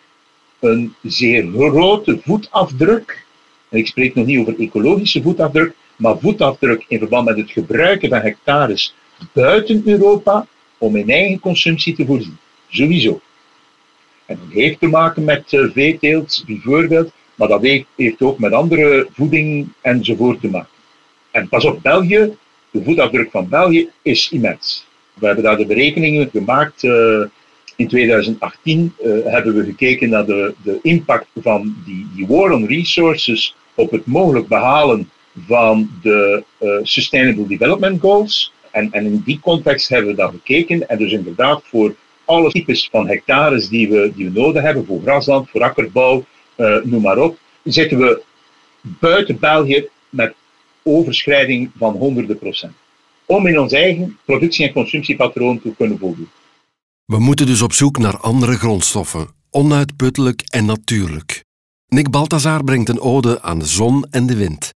een 0.61 0.95
zeer 1.03 1.47
grote 1.53 2.19
voetafdruk. 2.25 3.25
En 3.69 3.79
ik 3.79 3.87
spreek 3.87 4.15
nog 4.15 4.27
niet 4.27 4.39
over 4.39 4.61
ecologische 4.61 5.23
voetafdruk, 5.23 5.75
maar 5.97 6.19
voetafdruk 6.19 6.85
in 6.89 6.99
verband 6.99 7.25
met 7.25 7.37
het 7.37 7.51
gebruiken 7.51 8.09
van 8.09 8.21
hectares 8.21 8.95
buiten 9.33 9.83
Europa 9.85 10.47
om 10.79 10.97
in 10.97 11.11
eigen 11.11 11.41
consumptie 11.41 11.95
te 11.95 12.07
voorzien. 12.07 12.39
Sowieso. 12.69 13.21
En 14.27 14.39
dat 14.45 14.53
heeft 14.53 14.81
te 14.81 14.87
maken 14.87 15.25
met 15.25 15.53
uh, 15.53 15.71
veeteelt 15.73 16.45
bijvoorbeeld, 16.47 17.11
maar 17.35 17.49
dat 17.49 17.63
heeft 17.97 18.23
ook 18.23 18.39
met 18.39 18.53
andere 18.53 19.07
voeding 19.13 19.69
enzovoort 19.81 20.41
te 20.41 20.49
maken. 20.49 20.72
En 21.33 21.49
pas 21.49 21.65
op, 21.65 21.83
België, 21.83 22.37
de 22.71 22.83
voetafdruk 22.85 23.31
van 23.31 23.49
België 23.49 23.89
is 24.03 24.31
immens. 24.31 24.87
We 25.15 25.27
hebben 25.27 25.45
daar 25.45 25.57
de 25.57 25.67
berekeningen 25.67 26.31
gemaakt. 26.31 26.83
Uh, 26.83 27.25
in 27.77 27.89
2018 27.89 28.95
uh, 29.03 29.19
eh, 29.19 29.33
hebben 29.33 29.55
we 29.55 29.65
gekeken 29.65 30.09
naar 30.09 30.27
de, 30.27 30.55
de 30.63 30.79
impact 30.83 31.27
van 31.41 31.77
die, 31.85 32.07
die 32.15 32.27
war 32.27 32.65
resources 32.65 33.57
op 33.75 33.91
het 33.91 34.07
mogelijk 34.07 34.49
behalen 34.49 35.11
van 35.47 35.91
de 36.03 36.45
uh, 36.61 36.71
Sustainable 36.83 37.47
Development 37.47 38.01
Goals. 38.01 38.53
En, 38.71 38.89
en 38.93 39.05
in 39.05 39.23
die 39.25 39.41
context 39.41 39.89
hebben 39.89 40.11
we 40.11 40.17
dat 40.17 40.31
gekeken. 40.31 40.89
En 40.89 40.99
dus 40.99 41.13
inderdaad 41.13 41.63
voor 41.65 41.95
alle 42.25 42.51
types 42.51 42.89
van 42.91 43.09
hectares 43.09 43.69
die 43.69 43.89
we, 43.89 44.13
die 44.15 44.25
we 44.31 44.41
nodig 44.41 44.63
hebben, 44.63 44.87
voor 44.87 45.01
grasland, 45.03 45.51
voor 45.51 45.63
akkerbouw, 45.63 46.25
noem 46.83 47.03
maar 47.03 47.19
op, 47.19 47.39
zitten 47.63 47.99
we 47.99 48.23
buiten 48.83 49.39
België 49.39 49.89
met 50.09 50.35
overschrijding 50.83 51.71
van 51.77 51.97
honderden 51.97 52.39
procent. 52.39 52.73
Om 53.27 53.47
in 53.47 53.61
ons 53.61 53.73
eigen 53.73 54.19
productie- 54.25 54.67
en 54.67 54.73
consumptiepatroon 54.73 55.61
te 55.61 55.75
kunnen 55.77 55.99
voldoen. 55.99 56.29
We 57.05 57.19
moeten 57.19 57.47
dus 57.47 57.63
op 57.63 57.73
zoek 57.73 57.99
naar 57.99 58.17
andere 58.17 58.57
grondstoffen, 58.57 59.29
onuitputtelijk 59.51 60.43
en 60.51 60.65
natuurlijk. 60.65 61.45
Nick 61.87 62.11
Balthazar 62.11 62.65
brengt 62.65 62.89
een 62.89 63.01
ode 63.01 63.43
aan 63.43 63.59
de 63.59 63.67
zon 63.67 64.07
en 64.11 64.27
de 64.27 64.37
wind. 64.37 64.71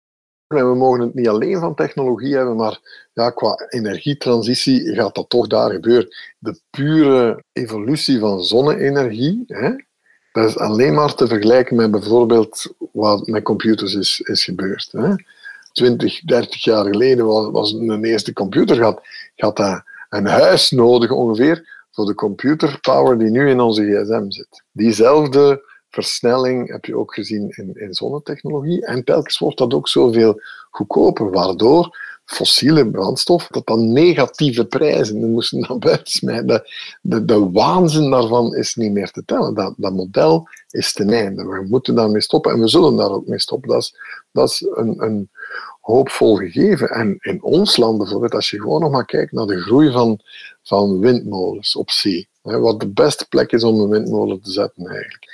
we 0.47 0.75
mogen 0.75 0.99
het 0.99 1.13
niet 1.13 1.27
alleen 1.27 1.59
van 1.59 1.75
technologie 1.75 2.35
hebben, 2.35 2.55
maar 2.55 2.79
ja, 3.13 3.29
qua 3.29 3.55
energietransitie 3.69 4.95
gaat 4.95 5.15
dat 5.15 5.29
toch 5.29 5.47
daar 5.47 5.71
gebeuren. 5.71 6.07
De 6.39 6.59
pure 6.69 7.43
evolutie 7.53 8.19
van 8.19 8.43
zonne-energie, 8.43 9.43
hè, 9.47 9.71
dat 10.31 10.49
is 10.49 10.57
alleen 10.57 10.93
maar 10.93 11.15
te 11.15 11.27
vergelijken 11.27 11.75
met 11.75 11.91
bijvoorbeeld 11.91 12.73
wat 12.91 13.27
met 13.27 13.43
computers 13.43 13.93
is, 13.93 14.19
is 14.19 14.43
gebeurd. 14.43 14.89
Hè. 14.91 15.13
20, 15.77 16.21
30 16.21 16.63
jaar 16.63 16.85
geleden 16.85 17.25
was, 17.25 17.51
was 17.51 17.73
een 17.73 18.03
eerste 18.03 18.33
computer, 18.33 18.81
had, 18.83 19.01
had 19.35 19.59
een 20.09 20.25
huis 20.25 20.71
nodig 20.71 21.11
ongeveer 21.11 21.85
voor 21.91 22.05
de 22.05 22.15
computerpower 22.15 23.17
die 23.17 23.29
nu 23.29 23.49
in 23.49 23.59
onze 23.59 23.83
gsm 23.83 24.29
zit. 24.29 24.63
Diezelfde 24.71 25.63
versnelling 25.89 26.71
heb 26.71 26.85
je 26.85 26.97
ook 26.97 27.13
gezien 27.13 27.49
in, 27.49 27.71
in 27.73 27.93
zonnetechnologie. 27.93 28.85
En 28.85 29.03
telkens 29.03 29.37
wordt 29.37 29.57
dat 29.57 29.73
ook 29.73 29.87
zoveel 29.87 30.41
goedkoper, 30.69 31.31
waardoor 31.31 31.97
fossiele 32.27 32.89
brandstof, 32.89 33.47
dat 33.47 33.65
dan 33.65 33.91
negatieve 33.91 34.65
prijzen, 34.65 35.21
we 35.21 35.27
moesten 35.27 35.61
dan 35.61 35.79
buiten 35.79 36.11
smijten. 36.11 36.63
De, 37.01 37.25
de, 37.25 37.49
waanzin 37.51 38.09
daarvan 38.09 38.55
is 38.55 38.75
niet 38.75 38.91
meer 38.91 39.11
te 39.11 39.25
tellen. 39.25 39.53
Dat, 39.53 39.73
dat 39.77 39.93
model 39.93 40.49
is 40.69 40.93
ten 40.93 41.09
einde. 41.09 41.43
We 41.43 41.65
moeten 41.69 41.95
daarmee 41.95 42.21
stoppen 42.21 42.51
en 42.51 42.59
we 42.59 42.67
zullen 42.67 42.95
daar 42.95 43.09
ook 43.09 43.27
mee 43.27 43.39
stoppen. 43.39 43.69
Dat 43.69 43.81
is, 43.81 43.95
dat 44.31 44.49
is 44.49 44.67
een, 44.75 45.03
een 45.03 45.29
hoopvol 45.81 46.35
gegeven. 46.35 46.89
En 46.89 47.17
in 47.19 47.43
ons 47.43 47.77
land 47.77 47.97
bijvoorbeeld, 47.97 48.33
als 48.33 48.49
je 48.49 48.61
gewoon 48.61 48.81
nog 48.81 48.91
maar 48.91 49.05
kijkt 49.05 49.31
naar 49.31 49.45
de 49.45 49.61
groei 49.61 49.91
van, 49.91 50.19
van 50.63 50.99
windmolens 50.99 51.75
op 51.75 51.91
zee, 51.91 52.27
hè, 52.41 52.59
wat 52.59 52.79
de 52.79 52.89
beste 52.89 53.27
plek 53.27 53.51
is 53.51 53.63
om 53.63 53.79
een 53.79 53.89
windmolen 53.89 54.41
te 54.41 54.51
zetten 54.51 54.87
eigenlijk. 54.87 55.25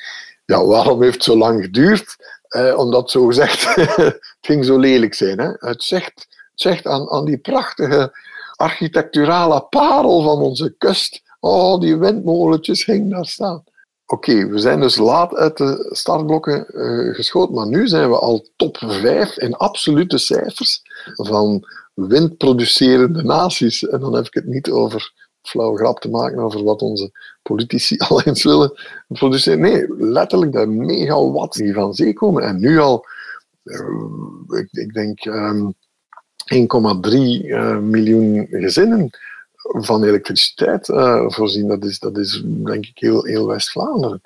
Ja, 0.45 0.65
waarom 0.65 1.01
heeft 1.01 1.13
het 1.13 1.23
zo 1.23 1.38
lang 1.38 1.63
geduurd? 1.63 2.15
Eh, 2.47 2.77
omdat 2.77 3.12
zo 3.12 3.25
gezegd, 3.25 3.73
ging 4.47 4.65
zo 4.65 4.77
lelijk 4.77 5.13
zijn. 5.13 5.39
Hè? 5.39 5.51
Het 5.57 5.83
zegt 5.83 6.27
zegt 6.53 6.88
aan, 6.88 7.10
aan 7.10 7.25
die 7.25 7.38
prachtige 7.38 8.12
architecturale 8.55 9.62
parel 9.69 10.22
van 10.22 10.41
onze 10.41 10.75
kust. 10.77 11.22
Oh, 11.39 11.79
die 11.79 11.98
windmolentjes 11.98 12.86
hingen 12.86 13.10
daar 13.10 13.25
staan. 13.25 13.63
Oké, 14.05 14.48
we 14.48 14.60
zijn 14.60 14.79
dus 14.79 14.98
laat 14.98 15.36
uit 15.36 15.57
de 15.57 15.89
startblokken 15.89 16.65
uh, 16.69 17.15
geschoten, 17.15 17.55
maar 17.55 17.67
nu 17.67 17.88
zijn 17.88 18.10
we 18.10 18.19
al 18.19 18.48
top 18.55 18.77
5 18.77 19.38
in 19.38 19.53
absolute 19.53 20.17
cijfers 20.17 20.81
van 21.13 21.67
windproducerende 21.93 23.24
naties. 23.24 23.88
En 23.88 24.00
dan 24.00 24.13
heb 24.13 24.25
ik 24.25 24.33
het 24.33 24.45
niet 24.45 24.69
over 24.69 25.13
flauw 25.41 25.75
grap 25.75 26.00
te 26.00 26.10
maken 26.10 26.39
over 26.39 26.63
wat 26.63 26.81
onze 26.81 27.12
politici 27.41 27.98
al 28.07 28.22
eens 28.22 28.43
willen 28.43 28.74
produceren. 29.07 29.60
Nee, 29.60 29.93
letterlijk 29.98 30.51
de 30.51 30.65
megawatt 30.65 31.55
die 31.55 31.74
van 31.74 31.93
zee 31.93 32.13
komen. 32.13 32.43
En 32.43 32.60
nu 32.60 32.79
al, 32.79 33.05
uh, 33.63 34.60
ik, 34.60 34.67
ik, 34.72 34.93
denk, 34.93 35.25
um, 35.25 35.75
1,3 36.43 37.45
uh, 37.45 37.77
miljoen 37.77 38.47
gezinnen 38.50 39.09
van 39.63 40.03
elektriciteit 40.03 40.88
uh, 40.88 41.23
voorzien. 41.27 41.67
Dat 41.67 41.83
is, 41.83 42.00
dat 42.00 42.17
is 42.17 42.43
denk 42.45 42.85
ik 42.85 42.97
heel, 42.97 43.23
heel 43.23 43.47
West-Vlaanderen. 43.47 44.21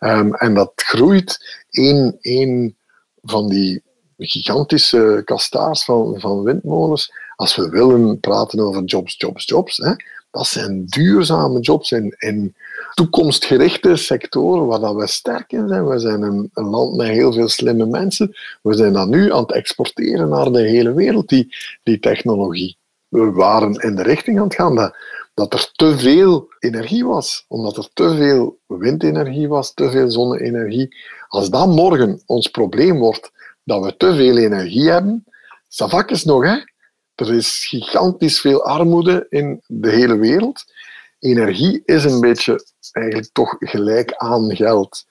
Um, 0.00 0.34
en 0.34 0.54
dat 0.54 0.72
groeit 0.74 1.62
in 1.70 2.16
een 2.20 2.76
van 3.22 3.48
die 3.48 3.82
gigantische 4.18 5.22
kastaars 5.24 5.84
van, 5.84 6.20
van 6.20 6.42
windmolens. 6.42 7.12
Als 7.36 7.56
we 7.56 7.68
willen 7.68 8.20
praten 8.20 8.60
over 8.60 8.84
jobs, 8.84 9.14
jobs, 9.18 9.44
jobs, 9.44 9.76
hè, 9.76 9.92
dat 10.30 10.46
zijn 10.46 10.84
duurzame 10.86 11.60
jobs 11.60 11.90
in, 11.90 12.14
in 12.18 12.54
toekomstgerichte 12.96 13.96
sectoren 13.96 14.66
waar 14.66 14.80
dat 14.80 14.94
we 14.94 15.06
sterk 15.06 15.52
in 15.52 15.68
zijn. 15.68 15.86
We 15.86 15.98
zijn 15.98 16.22
een, 16.22 16.50
een, 16.54 16.64
land 16.64 16.96
met 16.96 17.08
heel 17.08 17.32
veel 17.32 17.48
slimme 17.48 17.86
mensen. 17.86 18.36
We 18.62 18.74
zijn 18.74 18.92
dat 18.92 19.08
nu 19.08 19.32
aan 19.32 19.42
het 19.42 19.52
exporteren 19.52 20.28
naar 20.28 20.52
de 20.52 20.60
hele 20.60 20.92
wereld, 20.92 21.28
die, 21.28 21.56
die 21.82 21.98
technologie. 21.98 22.76
We 23.08 23.30
waren 23.30 23.72
in 23.72 23.96
de 23.96 24.02
richting 24.02 24.38
aan 24.38 24.44
het 24.44 24.54
gaan 24.54 24.74
dat, 24.74 24.96
dat 25.34 25.52
er 25.52 25.70
te 25.72 25.98
veel 25.98 26.48
energie 26.58 27.04
was, 27.04 27.44
omdat 27.48 27.76
er 27.76 27.88
te 27.92 28.14
veel 28.16 28.58
windenergie 28.66 29.48
was, 29.48 29.74
te 29.74 29.90
veel 29.90 30.10
zonne-energie. 30.10 30.96
Als 31.28 31.50
dat 31.50 31.66
morgen 31.66 32.22
ons 32.26 32.48
probleem 32.48 32.98
wordt, 32.98 33.30
dat 33.64 33.84
we 33.84 33.96
te 33.96 34.14
veel 34.14 34.36
energie 34.36 34.90
hebben, 34.90 35.24
savak 35.68 36.10
is 36.10 36.24
nog, 36.24 36.44
hè? 36.44 36.56
Er 37.14 37.34
is 37.34 37.66
gigantisch 37.68 38.40
veel 38.40 38.64
armoede 38.64 39.26
in 39.28 39.62
de 39.66 39.90
hele 39.90 40.18
wereld. 40.18 40.64
Energie 41.18 41.82
is 41.84 42.04
een 42.04 42.20
beetje 42.20 42.64
eigenlijk 42.92 43.32
toch 43.32 43.56
gelijk 43.58 44.12
aan 44.14 44.56
geld. 44.56 45.04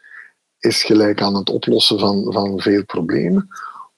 Is 0.59 0.83
gelijk 0.83 1.21
aan 1.21 1.35
het 1.35 1.49
oplossen 1.49 1.99
van, 1.99 2.33
van 2.33 2.59
veel 2.59 2.85
problemen. 2.85 3.47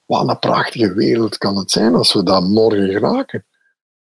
Wat 0.06 0.28
een 0.28 0.38
prachtige 0.38 0.94
wereld 0.94 1.38
kan 1.38 1.56
het 1.56 1.70
zijn 1.70 1.94
als 1.94 2.12
we 2.12 2.22
dat 2.22 2.42
morgen 2.42 2.88
geraken. 2.88 3.44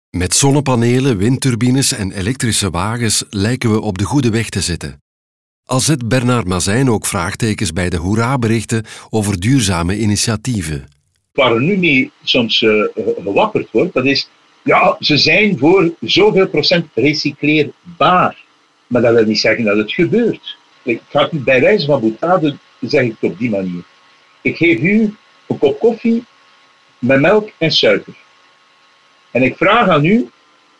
Met 0.09 0.35
zonnepanelen, 0.35 1.17
windturbines 1.17 1.91
en 1.91 2.11
elektrische 2.11 2.69
wagens 2.69 3.23
lijken 3.29 3.71
we 3.71 3.81
op 3.81 3.97
de 3.97 4.03
goede 4.03 4.29
weg 4.29 4.49
te 4.49 4.61
zitten. 4.61 5.01
Al 5.65 5.79
zet 5.79 6.07
Bernard 6.07 6.47
Mazijn 6.47 6.89
ook 6.89 7.05
vraagtekens 7.05 7.73
bij 7.73 7.89
de 7.89 7.97
hoera-berichten 7.97 8.85
over 9.09 9.39
duurzame 9.39 9.97
initiatieven 9.97 10.87
waar 11.35 11.51
er 11.51 11.61
nu 11.61 11.77
mee 11.77 12.11
soms 12.23 12.61
uh, 12.61 12.83
gewapperd 13.23 13.71
wordt, 13.71 13.93
dat 13.93 14.05
is, 14.05 14.29
ja, 14.63 14.95
ze 14.99 15.17
zijn 15.17 15.57
voor 15.57 15.93
zoveel 15.99 16.47
procent 16.47 16.85
recycleerbaar. 16.93 18.43
Maar 18.87 19.01
dat 19.01 19.13
wil 19.13 19.25
niet 19.25 19.39
zeggen 19.39 19.63
dat 19.63 19.77
het 19.77 19.91
gebeurt. 19.91 20.57
Ik 20.83 21.01
ga 21.09 21.29
het 21.29 21.43
bij 21.43 21.61
wijze 21.61 21.85
van 21.85 21.99
boetade 21.99 22.57
zeg 22.79 23.03
ik 23.03 23.15
het 23.19 23.31
op 23.31 23.37
die 23.37 23.49
manier. 23.49 23.83
Ik 24.41 24.57
geef 24.57 24.79
u 24.79 25.13
een 25.47 25.57
kop 25.57 25.79
koffie 25.79 26.23
met 26.99 27.21
melk 27.21 27.49
en 27.57 27.71
suiker. 27.71 28.13
En 29.31 29.43
ik 29.43 29.57
vraag 29.57 29.87
aan 29.87 30.05
u, 30.05 30.29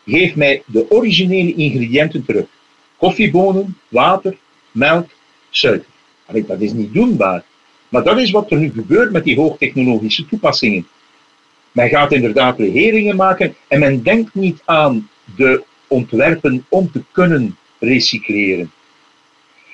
geef 0.06 0.34
mij 0.34 0.62
de 0.66 0.90
originele 0.90 1.54
ingrediënten 1.54 2.24
terug. 2.24 2.46
Koffiebonen, 2.96 3.78
water, 3.88 4.36
melk, 4.70 5.08
suiker. 5.50 5.88
dat 6.46 6.60
is 6.60 6.72
niet 6.72 6.94
doenbaar. 6.94 7.44
Maar 7.88 8.04
dat 8.04 8.18
is 8.18 8.30
wat 8.30 8.50
er 8.50 8.58
nu 8.58 8.70
gebeurt 8.70 9.12
met 9.12 9.24
die 9.24 9.36
hoogtechnologische 9.36 10.26
toepassingen. 10.26 10.88
Men 11.72 11.88
gaat 11.88 12.12
inderdaad 12.12 12.58
legeringen 12.58 13.16
maken 13.16 13.54
en 13.68 13.80
men 13.80 14.02
denkt 14.02 14.34
niet 14.34 14.62
aan 14.64 15.08
de 15.36 15.62
ontwerpen 15.86 16.64
om 16.68 16.90
te 16.92 17.02
kunnen 17.12 17.56
recycleren. 17.78 18.70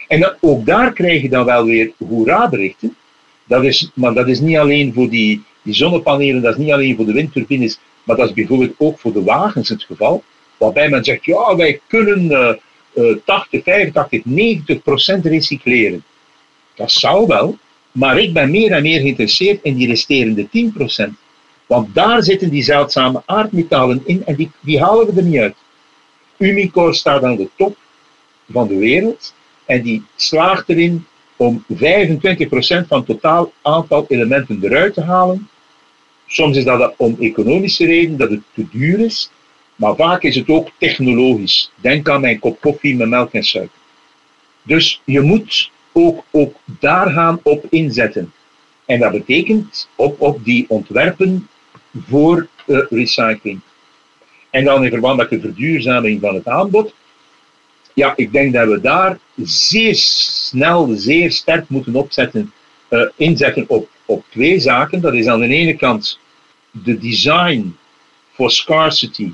En 0.09 0.37
ook 0.41 0.67
daar 0.67 0.93
krijg 0.93 1.23
je 1.23 1.29
dan 1.29 1.45
wel 1.45 1.65
weer 1.65 1.93
hoera-berichten. 2.09 2.97
Dat 3.45 3.65
is, 3.65 3.91
maar 3.95 4.15
dat 4.15 4.29
is 4.29 4.41
niet 4.41 4.57
alleen 4.57 4.93
voor 4.93 5.09
die, 5.09 5.43
die 5.62 5.75
zonnepanelen, 5.75 6.43
dat 6.43 6.53
is 6.53 6.65
niet 6.65 6.73
alleen 6.73 6.97
voor 6.97 7.07
de 7.07 7.12
windturbines, 7.12 7.79
maar 8.05 8.17
dat 8.17 8.29
is 8.29 8.35
bijvoorbeeld 8.35 8.75
ook 8.79 8.99
voor 8.99 9.12
de 9.12 9.23
wagens 9.23 9.69
het 9.69 9.83
geval. 9.83 10.23
Waarbij 10.57 10.88
men 10.88 11.05
zegt, 11.05 11.25
ja, 11.25 11.57
wij 11.57 11.81
kunnen 11.87 12.31
uh, 12.95 13.17
80, 13.25 13.62
85, 13.62 14.25
90 14.25 14.83
procent 14.83 15.27
recycleren. 15.27 16.05
Dat 16.75 16.93
zou 16.93 17.27
wel, 17.27 17.59
maar 17.93 18.19
ik 18.19 18.33
ben 18.33 18.51
meer 18.51 18.73
en 18.73 18.83
meer 18.83 19.01
geïnteresseerd 19.01 19.59
in 19.62 19.75
die 19.75 19.87
resterende 19.87 20.49
10%. 21.09 21.12
Want 21.67 21.95
daar 21.95 22.23
zitten 22.23 22.51
die 22.51 22.62
zeldzame 22.62 23.23
aardmetalen 23.27 24.03
in 24.05 24.25
en 24.27 24.35
die, 24.35 24.51
die 24.61 24.81
halen 24.81 25.07
we 25.07 25.21
er 25.21 25.27
niet 25.27 25.41
uit. 25.41 25.57
Umicore 26.38 26.93
staat 26.93 27.23
aan 27.23 27.37
de 27.37 27.49
top 27.57 27.77
van 28.53 28.69
de 28.69 28.77
wereld 28.77 29.35
en 29.65 29.83
die 29.83 30.03
slaagt 30.17 30.69
erin 30.69 31.07
om 31.37 31.65
25% 31.73 31.77
van 32.88 32.99
het 32.99 33.07
totaal 33.07 33.53
aantal 33.62 34.05
elementen 34.09 34.59
eruit 34.62 34.95
te 34.95 35.03
halen. 35.03 35.49
Soms 36.27 36.57
is 36.57 36.65
dat 36.65 36.95
om 36.97 37.17
economische 37.21 37.85
redenen, 37.85 38.19
dat 38.19 38.31
het 38.31 38.41
te 38.55 38.67
duur 38.71 39.01
is, 39.01 39.31
maar 39.77 39.97
vaak 39.97 40.23
is 40.23 40.37
het 40.37 40.49
ook 40.49 40.71
technologisch. 40.79 41.73
Denk 41.81 42.09
aan 42.09 42.21
mijn 42.21 42.38
kop 42.38 42.61
koffie 42.61 42.97
met 42.97 43.09
melk 43.09 43.33
en 43.33 43.43
suiker. 43.43 43.81
Dus 44.62 45.01
je 45.05 45.21
moet 45.21 45.71
ook, 45.93 46.25
ook 46.31 46.57
daar 46.65 47.11
gaan 47.11 47.41
op 47.43 47.67
inzetten. 47.71 48.33
En 48.87 49.01
dat 49.01 49.12
betekent 49.12 49.88
op, 49.95 50.21
op 50.21 50.45
die 50.45 50.65
ontwerpen 50.69 51.49
voor 52.09 52.49
uh, 52.67 52.79
recycling. 52.91 53.61
En 54.51 54.65
dan 54.65 54.85
in 54.85 54.91
verband 54.91 55.17
met 55.17 55.31
de 55.31 55.41
verduurzaming 55.41 56.21
van 56.21 56.35
het 56.35 56.47
aanbod. 56.47 56.95
Ja, 57.94 58.12
ik 58.16 58.33
denk 58.33 58.52
dat 58.52 58.68
we 58.68 58.81
daar 58.81 59.18
zeer 59.37 59.94
snel, 59.94 60.88
zeer 60.96 61.33
sterk 61.33 61.68
moeten 61.68 61.94
opzetten, 61.94 62.52
uh, 62.90 63.02
inzetten 63.16 63.64
op, 63.68 63.88
op 64.05 64.24
twee 64.31 64.61
zaken. 64.61 65.00
Dat 65.00 65.14
is 65.14 65.26
aan 65.26 65.40
de 65.40 65.46
ene 65.46 65.76
kant 65.76 66.18
de 66.70 66.98
design 66.98 67.76
for 68.33 68.50
scarcity 68.50 69.33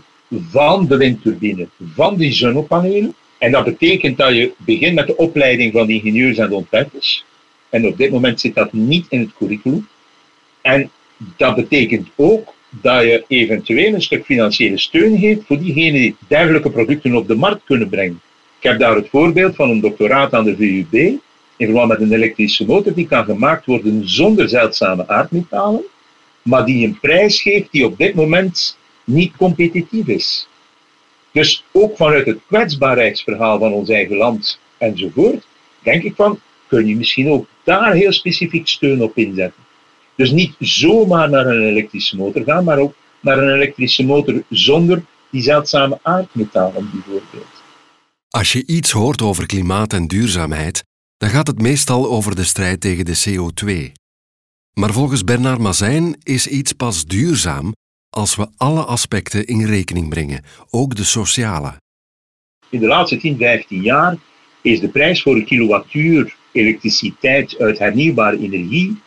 van 0.50 0.86
de 0.86 0.96
windturbine, 0.96 1.68
van 1.94 2.16
die 2.16 2.32
zonnepanelen. 2.32 3.14
En 3.38 3.52
dat 3.52 3.64
betekent 3.64 4.16
dat 4.16 4.34
je 4.34 4.52
begint 4.56 4.94
met 4.94 5.06
de 5.06 5.16
opleiding 5.16 5.72
van 5.72 5.86
de 5.86 5.92
ingenieurs 5.92 6.38
en 6.38 6.48
de 6.48 6.54
ontwerpers. 6.54 7.24
En 7.68 7.86
op 7.86 7.96
dit 7.96 8.10
moment 8.10 8.40
zit 8.40 8.54
dat 8.54 8.72
niet 8.72 9.06
in 9.08 9.20
het 9.20 9.34
curriculum. 9.38 9.88
En 10.60 10.90
dat 11.36 11.54
betekent 11.54 12.08
ook 12.16 12.54
dat 12.70 13.02
je 13.02 13.24
eventueel 13.28 13.94
een 13.94 14.02
stuk 14.02 14.24
financiële 14.24 14.78
steun 14.78 15.18
geeft 15.18 15.40
voor 15.46 15.58
diegenen 15.58 16.00
die 16.00 16.16
dergelijke 16.28 16.70
producten 16.70 17.14
op 17.14 17.28
de 17.28 17.34
markt 17.34 17.64
kunnen 17.64 17.88
brengen. 17.88 18.20
Ik 18.60 18.64
heb 18.64 18.78
daar 18.78 18.94
het 18.94 19.08
voorbeeld 19.08 19.54
van 19.54 19.70
een 19.70 19.80
doctoraat 19.80 20.32
aan 20.32 20.44
de 20.44 20.56
VUB 20.56 20.92
in 21.56 21.66
verband 21.66 21.88
met 21.88 22.00
een 22.00 22.12
elektrische 22.12 22.66
motor 22.66 22.94
die 22.94 23.06
kan 23.06 23.24
gemaakt 23.24 23.66
worden 23.66 24.08
zonder 24.08 24.48
zeldzame 24.48 25.08
aardmetalen, 25.08 25.82
maar 26.42 26.64
die 26.64 26.86
een 26.86 26.98
prijs 27.00 27.42
geeft 27.42 27.72
die 27.72 27.84
op 27.84 27.98
dit 27.98 28.14
moment 28.14 28.78
niet 29.04 29.36
competitief 29.36 30.06
is. 30.06 30.48
Dus 31.32 31.64
ook 31.72 31.96
vanuit 31.96 32.26
het 32.26 32.38
kwetsbaarheidsverhaal 32.46 33.58
van 33.58 33.72
ons 33.72 33.88
eigen 33.88 34.16
land 34.16 34.60
enzovoort, 34.78 35.46
denk 35.82 36.02
ik 36.02 36.14
van, 36.14 36.40
kun 36.66 36.86
je 36.86 36.96
misschien 36.96 37.30
ook 37.30 37.46
daar 37.64 37.92
heel 37.92 38.12
specifiek 38.12 38.68
steun 38.68 39.02
op 39.02 39.16
inzetten. 39.16 39.62
Dus 40.14 40.30
niet 40.30 40.54
zomaar 40.58 41.30
naar 41.30 41.46
een 41.46 41.62
elektrische 41.62 42.16
motor 42.16 42.42
gaan, 42.42 42.64
maar 42.64 42.78
ook 42.78 42.94
naar 43.20 43.38
een 43.38 43.54
elektrische 43.54 44.04
motor 44.04 44.42
zonder 44.50 45.02
die 45.30 45.42
zeldzame 45.42 45.98
aardmetalen 46.02 46.90
bijvoorbeeld. 46.92 47.57
Als 48.30 48.52
je 48.52 48.66
iets 48.66 48.90
hoort 48.90 49.22
over 49.22 49.46
klimaat 49.46 49.92
en 49.92 50.06
duurzaamheid, 50.06 50.84
dan 51.16 51.28
gaat 51.28 51.46
het 51.46 51.62
meestal 51.62 52.08
over 52.08 52.36
de 52.36 52.44
strijd 52.44 52.80
tegen 52.80 53.04
de 53.04 53.24
CO2. 53.28 53.92
Maar 54.72 54.92
volgens 54.92 55.24
Bernard 55.24 55.58
Mazijn 55.58 56.16
is 56.22 56.46
iets 56.46 56.72
pas 56.72 57.04
duurzaam 57.04 57.72
als 58.10 58.36
we 58.36 58.48
alle 58.56 58.84
aspecten 58.84 59.46
in 59.46 59.66
rekening 59.66 60.08
brengen, 60.08 60.44
ook 60.70 60.94
de 60.94 61.04
sociale. 61.04 61.74
In 62.68 62.80
de 62.80 62.86
laatste 62.86 63.16
10, 63.16 63.36
15 63.36 63.82
jaar 63.82 64.16
is 64.62 64.80
de 64.80 64.88
prijs 64.88 65.22
voor 65.22 65.36
een 65.36 65.44
kilowattuur 65.44 66.36
elektriciteit 66.52 67.58
uit 67.58 67.78
hernieuwbare 67.78 68.38
energie 68.38 69.00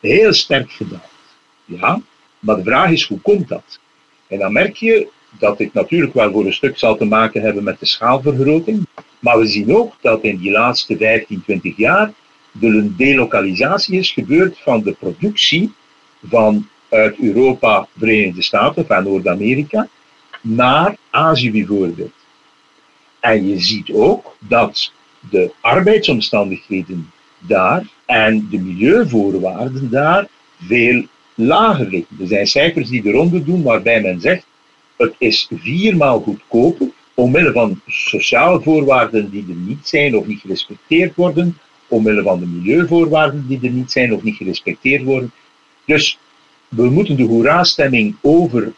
heel 0.00 0.32
sterk 0.32 0.70
gedaald. 0.72 1.10
Ja, 1.64 2.00
maar 2.38 2.56
de 2.56 2.62
vraag 2.62 2.90
is 2.90 3.04
hoe 3.04 3.20
komt 3.20 3.48
dat? 3.48 3.80
En 4.26 4.38
dan 4.38 4.52
merk 4.52 4.76
je 4.76 5.08
dat 5.38 5.58
dit 5.58 5.74
natuurlijk 5.74 6.14
wel 6.14 6.32
voor 6.32 6.46
een 6.46 6.52
stuk 6.52 6.78
zal 6.78 6.96
te 6.96 7.04
maken 7.04 7.42
hebben 7.42 7.64
met 7.64 7.80
de 7.80 7.86
schaalvergroting. 7.86 8.86
Maar 9.18 9.38
we 9.38 9.46
zien 9.46 9.76
ook 9.76 9.94
dat 10.00 10.22
in 10.22 10.36
die 10.36 10.50
laatste 10.50 10.96
15, 10.96 11.42
20 11.42 11.76
jaar 11.76 12.12
er 12.60 12.68
een 12.68 12.94
delokalisatie 12.96 13.98
is 13.98 14.10
gebeurd 14.10 14.58
van 14.58 14.82
de 14.82 14.92
productie 14.92 15.72
van 16.28 16.68
uit 16.88 17.18
Europa, 17.18 17.88
Verenigde 17.98 18.42
Staten, 18.42 18.86
van 18.86 19.04
Noord-Amerika, 19.04 19.88
naar 20.40 20.96
Azië 21.10 21.52
bijvoorbeeld. 21.52 22.12
En 23.20 23.48
je 23.48 23.60
ziet 23.60 23.90
ook 23.92 24.36
dat 24.38 24.92
de 25.30 25.52
arbeidsomstandigheden 25.60 27.10
daar 27.38 27.86
en 28.06 28.48
de 28.50 28.58
milieuvoorwaarden 28.58 29.90
daar 29.90 30.26
veel 30.66 31.04
lager 31.34 31.88
liggen. 31.88 32.16
Er 32.20 32.26
zijn 32.26 32.46
cijfers 32.46 32.88
die 32.88 33.02
de 33.02 33.10
ronde 33.10 33.44
doen 33.44 33.62
waarbij 33.62 34.00
men 34.00 34.20
zegt 34.20 34.46
het 35.02 35.14
is 35.18 35.48
viermaal 35.50 36.20
goedkoper 36.20 36.88
omwille 37.14 37.52
van 37.52 37.80
sociale 37.86 38.60
voorwaarden 38.60 39.30
die 39.30 39.44
er 39.48 39.54
niet 39.54 39.88
zijn 39.88 40.16
of 40.16 40.26
niet 40.26 40.40
gerespecteerd 40.40 41.14
worden, 41.14 41.58
omwille 41.88 42.22
van 42.22 42.38
de 42.38 42.46
milieuvoorwaarden 42.46 43.44
die 43.48 43.58
er 43.62 43.70
niet 43.70 43.92
zijn 43.92 44.14
of 44.14 44.22
niet 44.22 44.36
gerespecteerd 44.36 45.02
worden. 45.02 45.32
Dus 45.84 46.18
we 46.68 46.90
moeten 46.90 47.16
de 47.16 47.22
hoera-stemming 47.22 48.14
over 48.20 48.72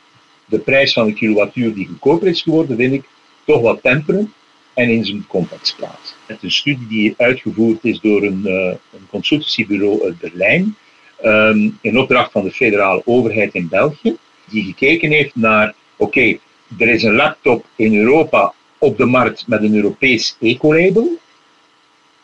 de 0.46 0.58
prijs 0.58 0.92
van 0.92 1.06
een 1.06 1.14
kilowattuur 1.14 1.74
die 1.74 1.86
goedkoper 1.86 2.28
is 2.28 2.42
geworden, 2.42 2.76
vind 2.76 2.92
ik, 2.92 3.04
toch 3.44 3.60
wat 3.60 3.82
temperen 3.82 4.32
en 4.74 4.88
in 4.88 5.04
zijn 5.04 5.26
context 5.26 5.76
plaatsen. 5.76 6.16
Het 6.26 6.36
is 6.36 6.42
een 6.42 6.50
studie 6.50 6.86
die 6.86 7.14
uitgevoerd 7.16 7.84
is 7.84 8.00
door 8.00 8.22
een, 8.22 8.42
uh, 8.44 8.66
een 8.66 9.06
consultancybureau 9.10 10.04
uit 10.04 10.18
Berlijn, 10.18 10.76
um, 11.24 11.78
in 11.80 11.98
opdracht 11.98 12.32
van 12.32 12.44
de 12.44 12.50
federale 12.50 13.02
overheid 13.04 13.54
in 13.54 13.68
België, 13.68 14.16
die 14.50 14.64
gekeken 14.64 15.10
heeft 15.10 15.36
naar, 15.36 15.74
oké, 16.04 16.38
er 16.78 16.88
is 16.88 17.02
een 17.02 17.14
laptop 17.14 17.64
in 17.76 17.96
Europa 17.96 18.54
op 18.78 18.96
de 18.96 19.04
markt 19.04 19.46
met 19.46 19.62
een 19.62 19.74
Europees 19.74 20.36
ecolabel. 20.40 21.18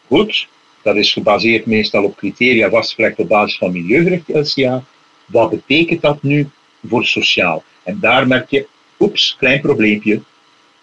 Goed, 0.07 0.49
dat 0.83 0.97
is 0.97 1.13
gebaseerd 1.13 1.67
meestal 1.67 2.05
op 2.05 2.17
criteria 2.17 2.71
vastgelegd 2.71 3.19
op 3.19 3.29
basis 3.29 3.59
van 3.59 3.73
milieugericht 3.73 4.29
LCA. 4.29 4.85
Wat 5.27 5.51
betekent 5.51 6.03
dat 6.03 6.23
nu 6.23 6.49
voor 6.87 7.05
sociaal? 7.05 7.63
En 7.83 7.99
daar 8.01 8.27
merk 8.27 8.51
je, 8.51 8.67
oeps, 8.99 9.37
klein 9.39 9.61
probleempje, 9.61 10.21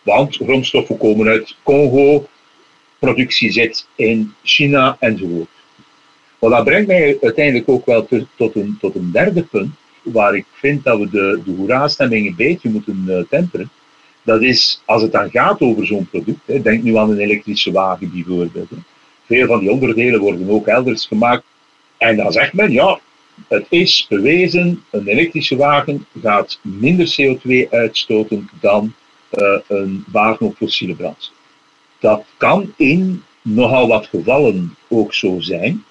want 0.02 0.36
grondstoffen 0.36 0.98
komen 0.98 1.28
uit 1.28 1.56
Congo, 1.64 2.28
productie 3.00 3.52
zit 3.52 3.88
in 3.96 4.34
China 4.44 4.98
enzovoort. 5.00 5.50
Maar 6.40 6.50
dat 6.50 6.64
brengt 6.64 6.88
mij 6.88 7.18
uiteindelijk 7.22 7.70
ook 7.70 7.86
wel 7.86 8.08
tot 8.36 8.56
een, 8.56 8.78
tot 8.80 8.96
een 8.96 9.12
derde 9.12 9.44
punt, 9.44 9.76
waar 10.12 10.36
ik 10.36 10.46
vind 10.52 10.84
dat 10.84 11.00
we 11.00 11.10
de, 11.10 11.42
de 11.46 11.52
hoera-stemming 11.52 12.28
een 12.28 12.36
beetje 12.36 12.70
moeten 12.70 13.04
uh, 13.08 13.20
temperen. 13.30 13.70
Dat 14.24 14.42
is 14.42 14.82
als 14.86 15.02
het 15.02 15.12
dan 15.12 15.30
gaat 15.30 15.62
over 15.62 15.86
zo'n 15.86 16.08
product. 16.10 16.40
Hè, 16.46 16.62
denk 16.62 16.84
nu 16.84 16.98
aan 16.98 17.10
een 17.10 17.20
elektrische 17.20 17.72
wagen 17.72 18.12
bijvoorbeeld. 18.12 18.70
Veel 19.26 19.48
van 19.48 19.60
die 19.60 19.72
onderdelen 19.72 20.20
worden 20.20 20.50
ook 20.50 20.68
elders 20.68 21.06
gemaakt. 21.06 21.44
En 21.98 22.16
dan 22.16 22.32
zegt 22.32 22.54
men, 22.54 22.72
ja, 22.72 23.00
het 23.48 23.66
is 23.70 24.06
bewezen, 24.10 24.84
een 24.90 25.08
elektrische 25.08 25.56
wagen 25.56 26.06
gaat 26.22 26.60
minder 26.62 27.16
CO2 27.22 27.70
uitstoten 27.70 28.50
dan 28.60 28.94
uh, 29.32 29.60
een 29.68 30.06
wagen 30.12 30.46
op 30.46 30.56
fossiele 30.56 30.96
brandstof. 30.96 31.36
Dat 32.00 32.26
kan 32.38 32.74
in 32.76 33.24
nogal 33.42 33.88
wat 33.88 34.08
gevallen 34.08 34.76
ook 34.88 35.14
zo 35.14 35.40
zijn. 35.40 35.84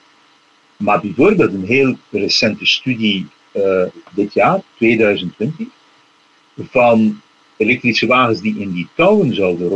Maar 0.76 1.00
bijvoorbeeld 1.00 1.52
een 1.52 1.66
heel 1.66 1.96
recente 2.10 2.66
studie 2.66 3.26
uh, 3.56 3.82
dit 4.14 4.34
jaar, 4.34 4.60
2020, 4.76 5.66
van 6.56 7.20
elektrische 7.56 8.06
wagens 8.06 8.40
die 8.40 8.58
in 8.58 8.72
die 8.72 8.88
touwen 8.94 9.34
zouden 9.34 9.68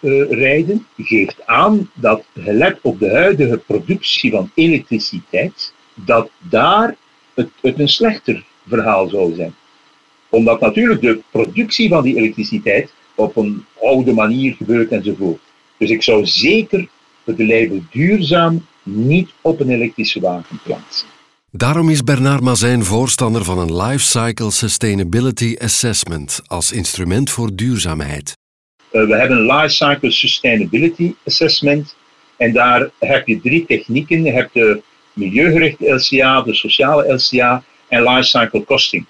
rondrijden, 0.00 0.86
uh, 0.96 1.06
geeft 1.06 1.46
aan 1.46 1.90
dat, 1.94 2.24
gelet 2.34 2.78
op 2.82 2.98
de 2.98 3.10
huidige 3.10 3.58
productie 3.58 4.30
van 4.30 4.50
elektriciteit, 4.54 5.72
dat 5.94 6.30
daar 6.38 6.96
het, 7.34 7.48
het 7.60 7.78
een 7.78 7.88
slechter 7.88 8.44
verhaal 8.68 9.08
zou 9.08 9.34
zijn. 9.34 9.54
Omdat 10.28 10.60
natuurlijk 10.60 11.00
de 11.00 11.20
productie 11.30 11.88
van 11.88 12.02
die 12.02 12.16
elektriciteit 12.16 12.92
op 13.14 13.36
een 13.36 13.64
oude 13.82 14.12
manier 14.12 14.54
gebeurt 14.54 14.90
enzovoort. 14.90 15.40
Dus 15.76 15.90
ik 15.90 16.02
zou 16.02 16.26
zeker 16.26 16.88
het 17.24 17.38
label 17.38 17.82
duurzaam 17.90 18.66
niet 18.82 19.30
op 19.40 19.60
een 19.60 19.70
elektrische 19.70 20.20
wagen 20.20 20.60
plaatsen. 20.64 21.08
Daarom 21.52 21.88
is 21.88 22.02
Bernard 22.02 22.40
Mazijn 22.40 22.84
voorstander 22.84 23.44
van 23.44 23.58
een 23.58 23.76
Lifecycle 23.76 24.50
Sustainability 24.50 25.56
Assessment 25.58 26.40
als 26.46 26.72
instrument 26.72 27.30
voor 27.30 27.54
duurzaamheid. 27.54 28.36
Uh, 28.92 29.06
we 29.06 29.16
hebben 29.16 29.36
een 29.36 29.56
Lifecycle 29.56 30.10
Sustainability 30.10 31.14
Assessment 31.26 31.96
en 32.36 32.52
daar 32.52 32.90
heb 32.98 33.26
je 33.26 33.40
drie 33.40 33.66
technieken. 33.66 34.24
Je 34.24 34.32
hebt 34.32 34.54
de 34.54 34.82
milieugerichte 35.12 35.92
LCA, 35.92 36.42
de 36.42 36.54
sociale 36.54 37.12
LCA 37.12 37.62
en 37.88 38.02
Lifecycle 38.02 38.64
Costing. 38.64 39.06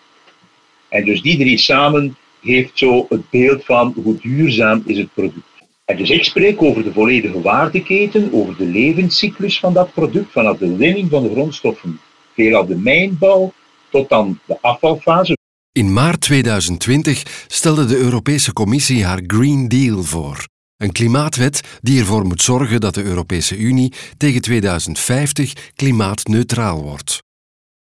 En 0.88 1.05
dus 1.05 1.22
die 1.22 1.38
drie 1.38 1.59
samen 1.59 2.16
geeft 2.42 2.79
zo 2.79 3.07
het 3.09 3.31
beeld 3.31 3.64
van 3.64 3.94
hoe 4.03 4.18
duurzaam 4.20 4.83
is 4.87 4.98
het 4.98 5.14
product. 5.14 5.46
En 5.85 5.96
dus 5.96 6.11
ik 6.11 6.24
spreek 6.24 6.62
over 6.62 6.83
de 6.83 6.92
volledige 6.92 7.40
waardeketen, 7.40 8.33
over 8.33 8.57
de 8.57 8.66
levenscyclus 8.66 9.59
van 9.59 9.72
dat 9.72 9.92
product, 9.92 10.33
vanaf 10.33 10.59
de 10.59 10.76
winning 10.76 11.11
van 11.11 11.22
de 11.22 11.31
grondstoffen, 11.31 12.00
veelal 12.34 12.66
de 12.66 12.76
mijnbouw, 12.76 13.52
tot 13.90 14.10
aan 14.10 14.40
de 14.46 14.58
afvalfase. 14.60 15.36
In 15.72 15.92
maart 15.92 16.20
2020 16.20 17.44
stelde 17.46 17.86
de 17.86 17.96
Europese 17.96 18.52
Commissie 18.52 19.04
haar 19.04 19.20
Green 19.26 19.68
Deal 19.68 20.02
voor. 20.02 20.48
Een 20.76 20.92
klimaatwet 20.92 21.60
die 21.80 22.00
ervoor 22.00 22.24
moet 22.24 22.42
zorgen 22.42 22.80
dat 22.80 22.94
de 22.94 23.02
Europese 23.02 23.56
Unie 23.56 23.92
tegen 24.16 24.40
2050 24.40 25.72
klimaatneutraal 25.74 26.82
wordt. 26.82 27.22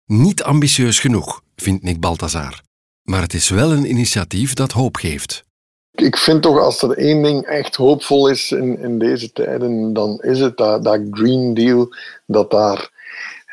Niet 0.05 0.43
ambitieus 0.43 0.99
genoeg, 0.99 1.41
vindt 1.55 1.83
Nick 1.83 1.99
Balthazar. 1.99 2.61
Maar 3.03 3.21
het 3.21 3.33
is 3.33 3.49
wel 3.49 3.71
een 3.71 3.89
initiatief 3.89 4.53
dat 4.53 4.71
hoop 4.71 4.95
geeft. 4.95 5.43
Ik 5.91 6.17
vind 6.17 6.41
toch, 6.41 6.59
als 6.59 6.81
er 6.81 6.97
één 6.97 7.23
ding 7.23 7.45
echt 7.45 7.75
hoopvol 7.75 8.29
is 8.29 8.51
in, 8.51 8.79
in 8.79 8.99
deze 8.99 9.31
tijden, 9.31 9.93
dan 9.93 10.21
is 10.21 10.39
het 10.39 10.57
dat, 10.57 10.83
dat 10.83 11.01
Green 11.11 11.53
Deal, 11.53 11.95
dat 12.25 12.51
daar 12.51 12.92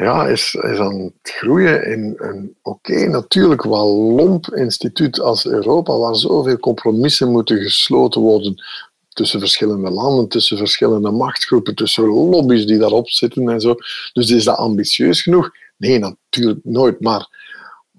ja, 0.05 0.27
is, 0.27 0.55
is 0.55 0.79
aan 0.79 0.99
het 0.99 1.33
groeien 1.33 1.85
in 1.85 2.15
een, 2.17 2.57
oké, 2.63 3.07
natuurlijk 3.07 3.63
wel 3.63 3.89
lomp 3.89 4.47
instituut 4.55 5.21
als 5.21 5.47
Europa, 5.47 5.99
waar 5.99 6.17
zoveel 6.17 6.59
compromissen 6.59 7.31
moeten 7.31 7.59
gesloten 7.59 8.21
worden 8.21 8.63
tussen 9.09 9.41
verschillende 9.41 9.91
landen, 9.91 10.29
tussen 10.29 10.57
verschillende 10.57 11.11
machtsgroepen, 11.11 11.75
tussen 11.75 12.05
lobby's 12.05 12.67
die 12.67 12.79
daarop 12.79 13.09
zitten 13.09 13.49
en 13.49 13.61
zo. 13.61 13.75
Dus 14.13 14.31
is 14.31 14.45
dat 14.45 14.57
ambitieus 14.57 15.23
genoeg? 15.23 15.51
Nee, 15.77 15.99
natuurlijk 15.99 16.61
nooit. 16.63 17.01
Maar 17.01 17.39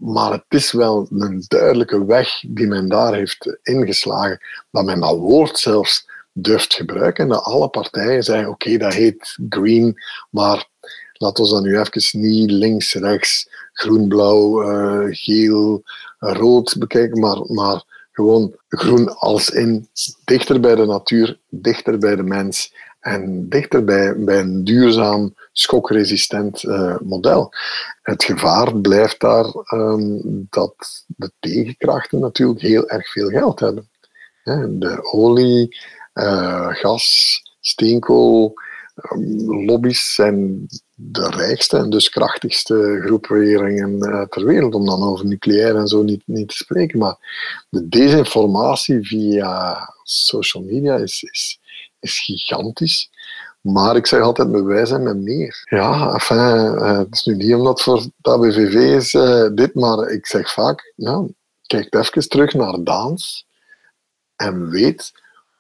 maar 0.02 0.32
het 0.32 0.46
is 0.48 0.72
wel 0.72 1.08
een 1.10 1.44
duidelijke 1.48 2.06
weg 2.06 2.44
die 2.48 2.68
men 2.68 2.88
daar 2.90 3.14
heeft 3.14 3.60
ingeslagen. 3.64 4.40
Dat 4.72 4.86
men 4.86 5.00
dat 5.00 5.18
woord 5.18 5.60
zelfs 5.60 6.10
durft 6.34 6.74
gebruiken. 6.74 7.24
En 7.24 7.30
dat 7.30 7.44
alle 7.44 7.70
partijen 7.70 8.24
zeggen: 8.24 8.50
oké, 8.50 8.78
dat 8.78 8.94
heet 8.94 9.38
green, 9.50 10.02
maar 10.30 10.70
laten 11.21 11.43
we 11.43 11.49
dan 11.49 11.63
nu 11.63 11.79
even 11.79 12.19
niet 12.21 12.51
links, 12.51 12.93
rechts, 12.93 13.49
groen, 13.73 14.07
blauw, 14.07 14.63
uh, 14.63 15.07
geel, 15.10 15.84
rood 16.19 16.75
bekijken, 16.79 17.19
maar, 17.19 17.41
maar 17.45 17.84
gewoon 18.12 18.55
groen 18.69 19.15
als 19.15 19.49
in 19.49 19.88
dichter 20.23 20.60
bij 20.60 20.75
de 20.75 20.86
natuur, 20.86 21.39
dichter 21.49 21.97
bij 21.97 22.15
de 22.15 22.23
mens 22.23 22.73
en 22.99 23.49
dichter 23.49 23.84
bij, 23.84 24.17
bij 24.17 24.39
een 24.39 24.63
duurzaam, 24.63 25.36
schokresistent 25.51 26.63
uh, 26.63 26.97
model. 26.99 27.53
Het 28.01 28.23
gevaar 28.23 28.75
blijft 28.75 29.19
daar 29.19 29.45
um, 29.73 30.47
dat 30.49 31.05
de 31.07 31.31
tegenkrachten 31.39 32.19
natuurlijk 32.19 32.62
heel 32.62 32.89
erg 32.89 33.12
veel 33.12 33.29
geld 33.29 33.60
hebben. 33.60 33.89
De 34.79 34.99
olie, 35.12 35.77
uh, 36.13 36.67
gas, 36.67 37.39
steenkool, 37.60 38.53
um, 39.12 39.65
lobby's 39.65 40.13
zijn 40.13 40.67
de 41.04 41.30
rijkste 41.30 41.78
en 41.78 41.90
dus 41.90 42.10
krachtigste 42.10 43.02
groeperingen 43.06 44.10
uh, 44.10 44.22
ter 44.22 44.46
wereld, 44.46 44.74
om 44.74 44.86
dan 44.86 45.04
over 45.04 45.26
nucleair 45.26 45.76
en 45.76 45.88
zo 45.88 46.02
niet, 46.02 46.22
niet 46.26 46.48
te 46.48 46.56
spreken. 46.56 47.00
Maar 47.00 47.16
de 47.70 47.88
desinformatie 47.88 49.08
via 49.08 49.78
social 50.04 50.64
media 50.64 50.96
is, 50.96 51.24
is 51.24 51.60
is 52.02 52.20
gigantisch. 52.20 53.10
Maar 53.62 53.96
ik 53.96 54.08
zeg 54.08 54.22
altijd, 54.22 54.50
met 54.50 54.64
wij 54.64 54.86
zijn 54.86 55.04
met 55.04 55.18
meer. 55.18 55.64
Ja, 55.70 56.20
uh, 56.32 56.98
het 56.98 57.14
is 57.14 57.26
nu 57.26 57.36
niet 57.36 57.54
omdat 57.54 57.82
voor 57.82 57.98
het 57.98 58.12
ABVV 58.22 58.74
is 58.74 59.14
uh, 59.14 59.48
dit, 59.54 59.74
maar 59.74 60.10
ik 60.10 60.26
zeg 60.26 60.52
vaak, 60.52 60.94
ja, 60.96 61.26
kijk 61.66 61.94
even 61.94 62.30
terug 62.30 62.54
naar 62.54 62.84
Daans 62.84 63.48
en 64.36 64.70
weet 64.70 65.12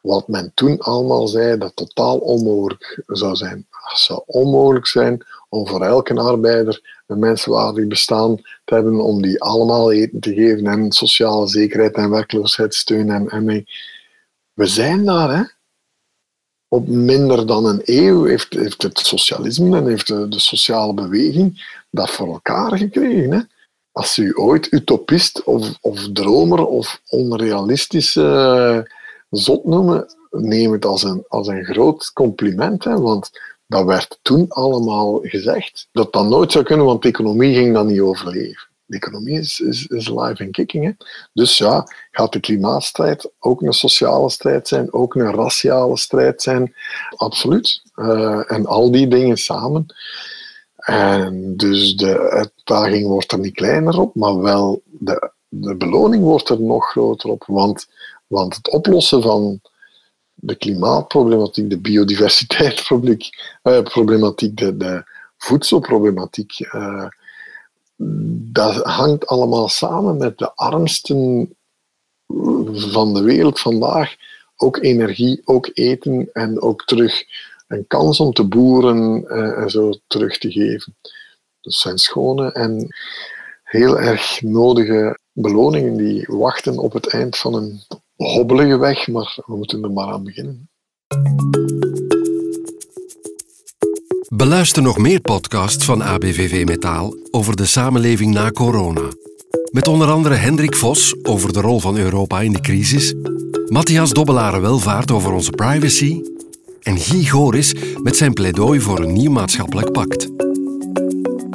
wat 0.01 0.27
men 0.27 0.51
toen 0.53 0.79
allemaal 0.79 1.27
zei 1.27 1.57
dat 1.57 1.75
totaal 1.75 2.17
onmogelijk 2.17 3.03
zou 3.07 3.35
zijn. 3.35 3.67
Het 3.81 3.97
zou 3.97 4.21
onmogelijk 4.25 4.87
zijn 4.87 5.25
om 5.49 5.67
voor 5.67 5.81
elke 5.81 6.13
arbeider 6.13 7.01
een 7.07 7.19
menswaardig 7.19 7.87
bestaan 7.87 8.35
te 8.35 8.73
hebben, 8.73 8.99
om 8.99 9.21
die 9.21 9.41
allemaal 9.41 9.91
eten 9.91 10.19
te 10.19 10.33
geven 10.33 10.65
en 10.65 10.91
sociale 10.91 11.47
zekerheid 11.47 11.95
en 11.95 12.09
werkloosheidssteun. 12.09 13.09
En, 13.09 13.29
en 13.29 13.65
we 14.53 14.65
zijn 14.65 15.05
daar, 15.05 15.37
hè. 15.37 15.43
Op 16.67 16.87
minder 16.87 17.47
dan 17.47 17.65
een 17.65 17.81
eeuw 17.83 18.23
heeft, 18.23 18.53
heeft 18.53 18.81
het 18.81 18.99
socialisme 18.99 19.77
en 19.77 19.87
heeft 19.87 20.07
de, 20.07 20.27
de 20.27 20.39
sociale 20.39 20.93
beweging 20.93 21.79
dat 21.89 22.09
voor 22.09 22.27
elkaar 22.27 22.77
gekregen. 22.77 23.31
Hè. 23.31 23.39
Als 23.91 24.17
u 24.17 24.37
ooit 24.37 24.71
utopist 24.71 25.43
of, 25.43 25.77
of 25.81 26.11
dromer 26.13 26.65
of 26.65 27.01
onrealistische 27.07 28.91
zot 29.29 29.65
noemen, 29.65 30.15
neem 30.29 30.71
het 30.71 30.85
als 30.85 31.03
een, 31.03 31.25
als 31.27 31.47
een 31.47 31.65
groot 31.65 32.11
compliment. 32.13 32.83
Hè, 32.83 32.99
want 32.99 33.31
dat 33.71 33.85
werd 33.85 34.19
toen 34.21 34.45
allemaal 34.49 35.19
gezegd. 35.21 35.87
Dat 35.91 36.13
dat 36.13 36.25
nooit 36.25 36.51
zou 36.51 36.63
kunnen, 36.63 36.85
want 36.85 37.01
de 37.01 37.07
economie 37.07 37.55
ging 37.55 37.73
dan 37.73 37.87
niet 37.87 37.99
overleven. 37.99 38.69
De 38.85 38.95
economie 38.95 39.39
is, 39.39 39.59
is, 39.59 39.87
is 39.87 40.09
live 40.09 40.43
en 40.43 40.51
kicking. 40.51 40.97
Dus 41.33 41.57
ja, 41.57 41.87
gaat 42.11 42.33
de 42.33 42.39
klimaatstrijd 42.39 43.31
ook 43.39 43.61
een 43.61 43.73
sociale 43.73 44.29
strijd 44.29 44.67
zijn, 44.67 44.93
ook 44.93 45.15
een 45.15 45.33
raciale 45.33 45.97
strijd 45.97 46.41
zijn? 46.41 46.75
Absoluut. 47.15 47.81
Uh, 47.95 48.51
en 48.51 48.65
al 48.65 48.91
die 48.91 49.07
dingen 49.07 49.37
samen. 49.37 49.85
En 50.75 51.57
dus 51.57 51.95
de 51.95 52.29
uitdaging 52.29 53.07
wordt 53.07 53.31
er 53.31 53.39
niet 53.39 53.53
kleiner 53.53 53.99
op, 53.99 54.15
maar 54.15 54.41
wel 54.41 54.81
de, 54.85 55.31
de 55.47 55.75
beloning 55.75 56.23
wordt 56.23 56.49
er 56.49 56.61
nog 56.61 56.89
groter 56.89 57.29
op. 57.29 57.43
Want 57.47 57.87
want 58.27 58.55
het 58.55 58.69
oplossen 58.69 59.21
van 59.21 59.61
de 60.41 60.55
klimaatproblematiek, 60.55 61.69
de 61.69 61.79
biodiversiteitsproblematiek, 61.79 64.57
de, 64.57 64.77
de 64.77 65.03
voedselproblematiek, 65.37 66.59
uh, 66.59 67.07
dat 68.51 68.75
hangt 68.75 69.27
allemaal 69.27 69.69
samen 69.69 70.17
met 70.17 70.37
de 70.37 70.55
armsten 70.55 71.55
van 72.73 73.13
de 73.13 73.21
wereld 73.21 73.59
vandaag. 73.59 74.15
Ook 74.55 74.77
energie, 74.77 75.41
ook 75.43 75.69
eten 75.73 76.29
en 76.33 76.61
ook 76.61 76.85
terug 76.85 77.23
een 77.67 77.87
kans 77.87 78.19
om 78.19 78.33
te 78.33 78.47
boeren 78.47 79.23
uh, 79.27 79.57
en 79.57 79.69
zo 79.69 79.93
terug 80.07 80.37
te 80.37 80.51
geven. 80.51 80.95
Dat 81.61 81.73
zijn 81.73 81.97
schone 81.97 82.51
en 82.51 82.95
heel 83.63 83.99
erg 83.99 84.41
nodige 84.41 85.19
beloningen 85.31 85.97
die 85.97 86.25
wachten 86.27 86.77
op 86.77 86.93
het 86.93 87.07
eind 87.07 87.37
van 87.37 87.53
een 87.53 87.81
hobbelige 88.23 88.77
weg, 88.77 89.07
maar 89.07 89.41
we 89.45 89.55
moeten 89.55 89.83
er 89.83 89.91
maar 89.91 90.11
aan 90.11 90.23
beginnen. 90.23 90.69
Beluister 94.33 94.81
nog 94.81 94.97
meer 94.97 95.21
podcasts 95.21 95.85
van 95.85 96.03
ABVV 96.03 96.65
Metaal 96.65 97.15
over 97.31 97.55
de 97.55 97.65
samenleving 97.65 98.33
na 98.33 98.51
corona. 98.51 99.09
Met 99.71 99.87
onder 99.87 100.09
andere 100.09 100.35
Hendrik 100.35 100.75
Vos 100.75 101.15
over 101.23 101.53
de 101.53 101.61
rol 101.61 101.79
van 101.79 101.97
Europa 101.97 102.41
in 102.41 102.53
de 102.53 102.59
crisis, 102.59 103.13
Matthias 103.67 104.09
Dobbelaren 104.09 104.61
Welvaart 104.61 105.11
over 105.11 105.33
onze 105.33 105.51
privacy 105.51 106.21
en 106.81 106.97
Guy 106.97 107.23
Goris 107.23 107.73
met 108.03 108.15
zijn 108.15 108.33
pleidooi 108.33 108.79
voor 108.79 108.99
een 108.99 109.13
nieuw 109.13 109.31
maatschappelijk 109.31 109.91
pact. 109.91 110.27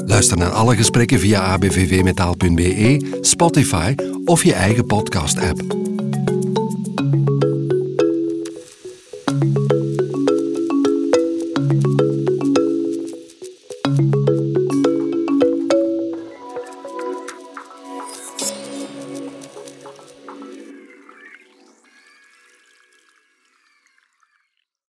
Luister 0.07 0.37
naar 0.37 0.51
alle 0.51 0.77
gesprekken 0.77 1.19
via 1.19 1.53
abvvmetaal.be, 1.53 3.19
Spotify 3.21 3.95
of 4.25 4.45
je 4.45 4.53
eigen 4.53 4.87
podcast-app. 4.87 5.63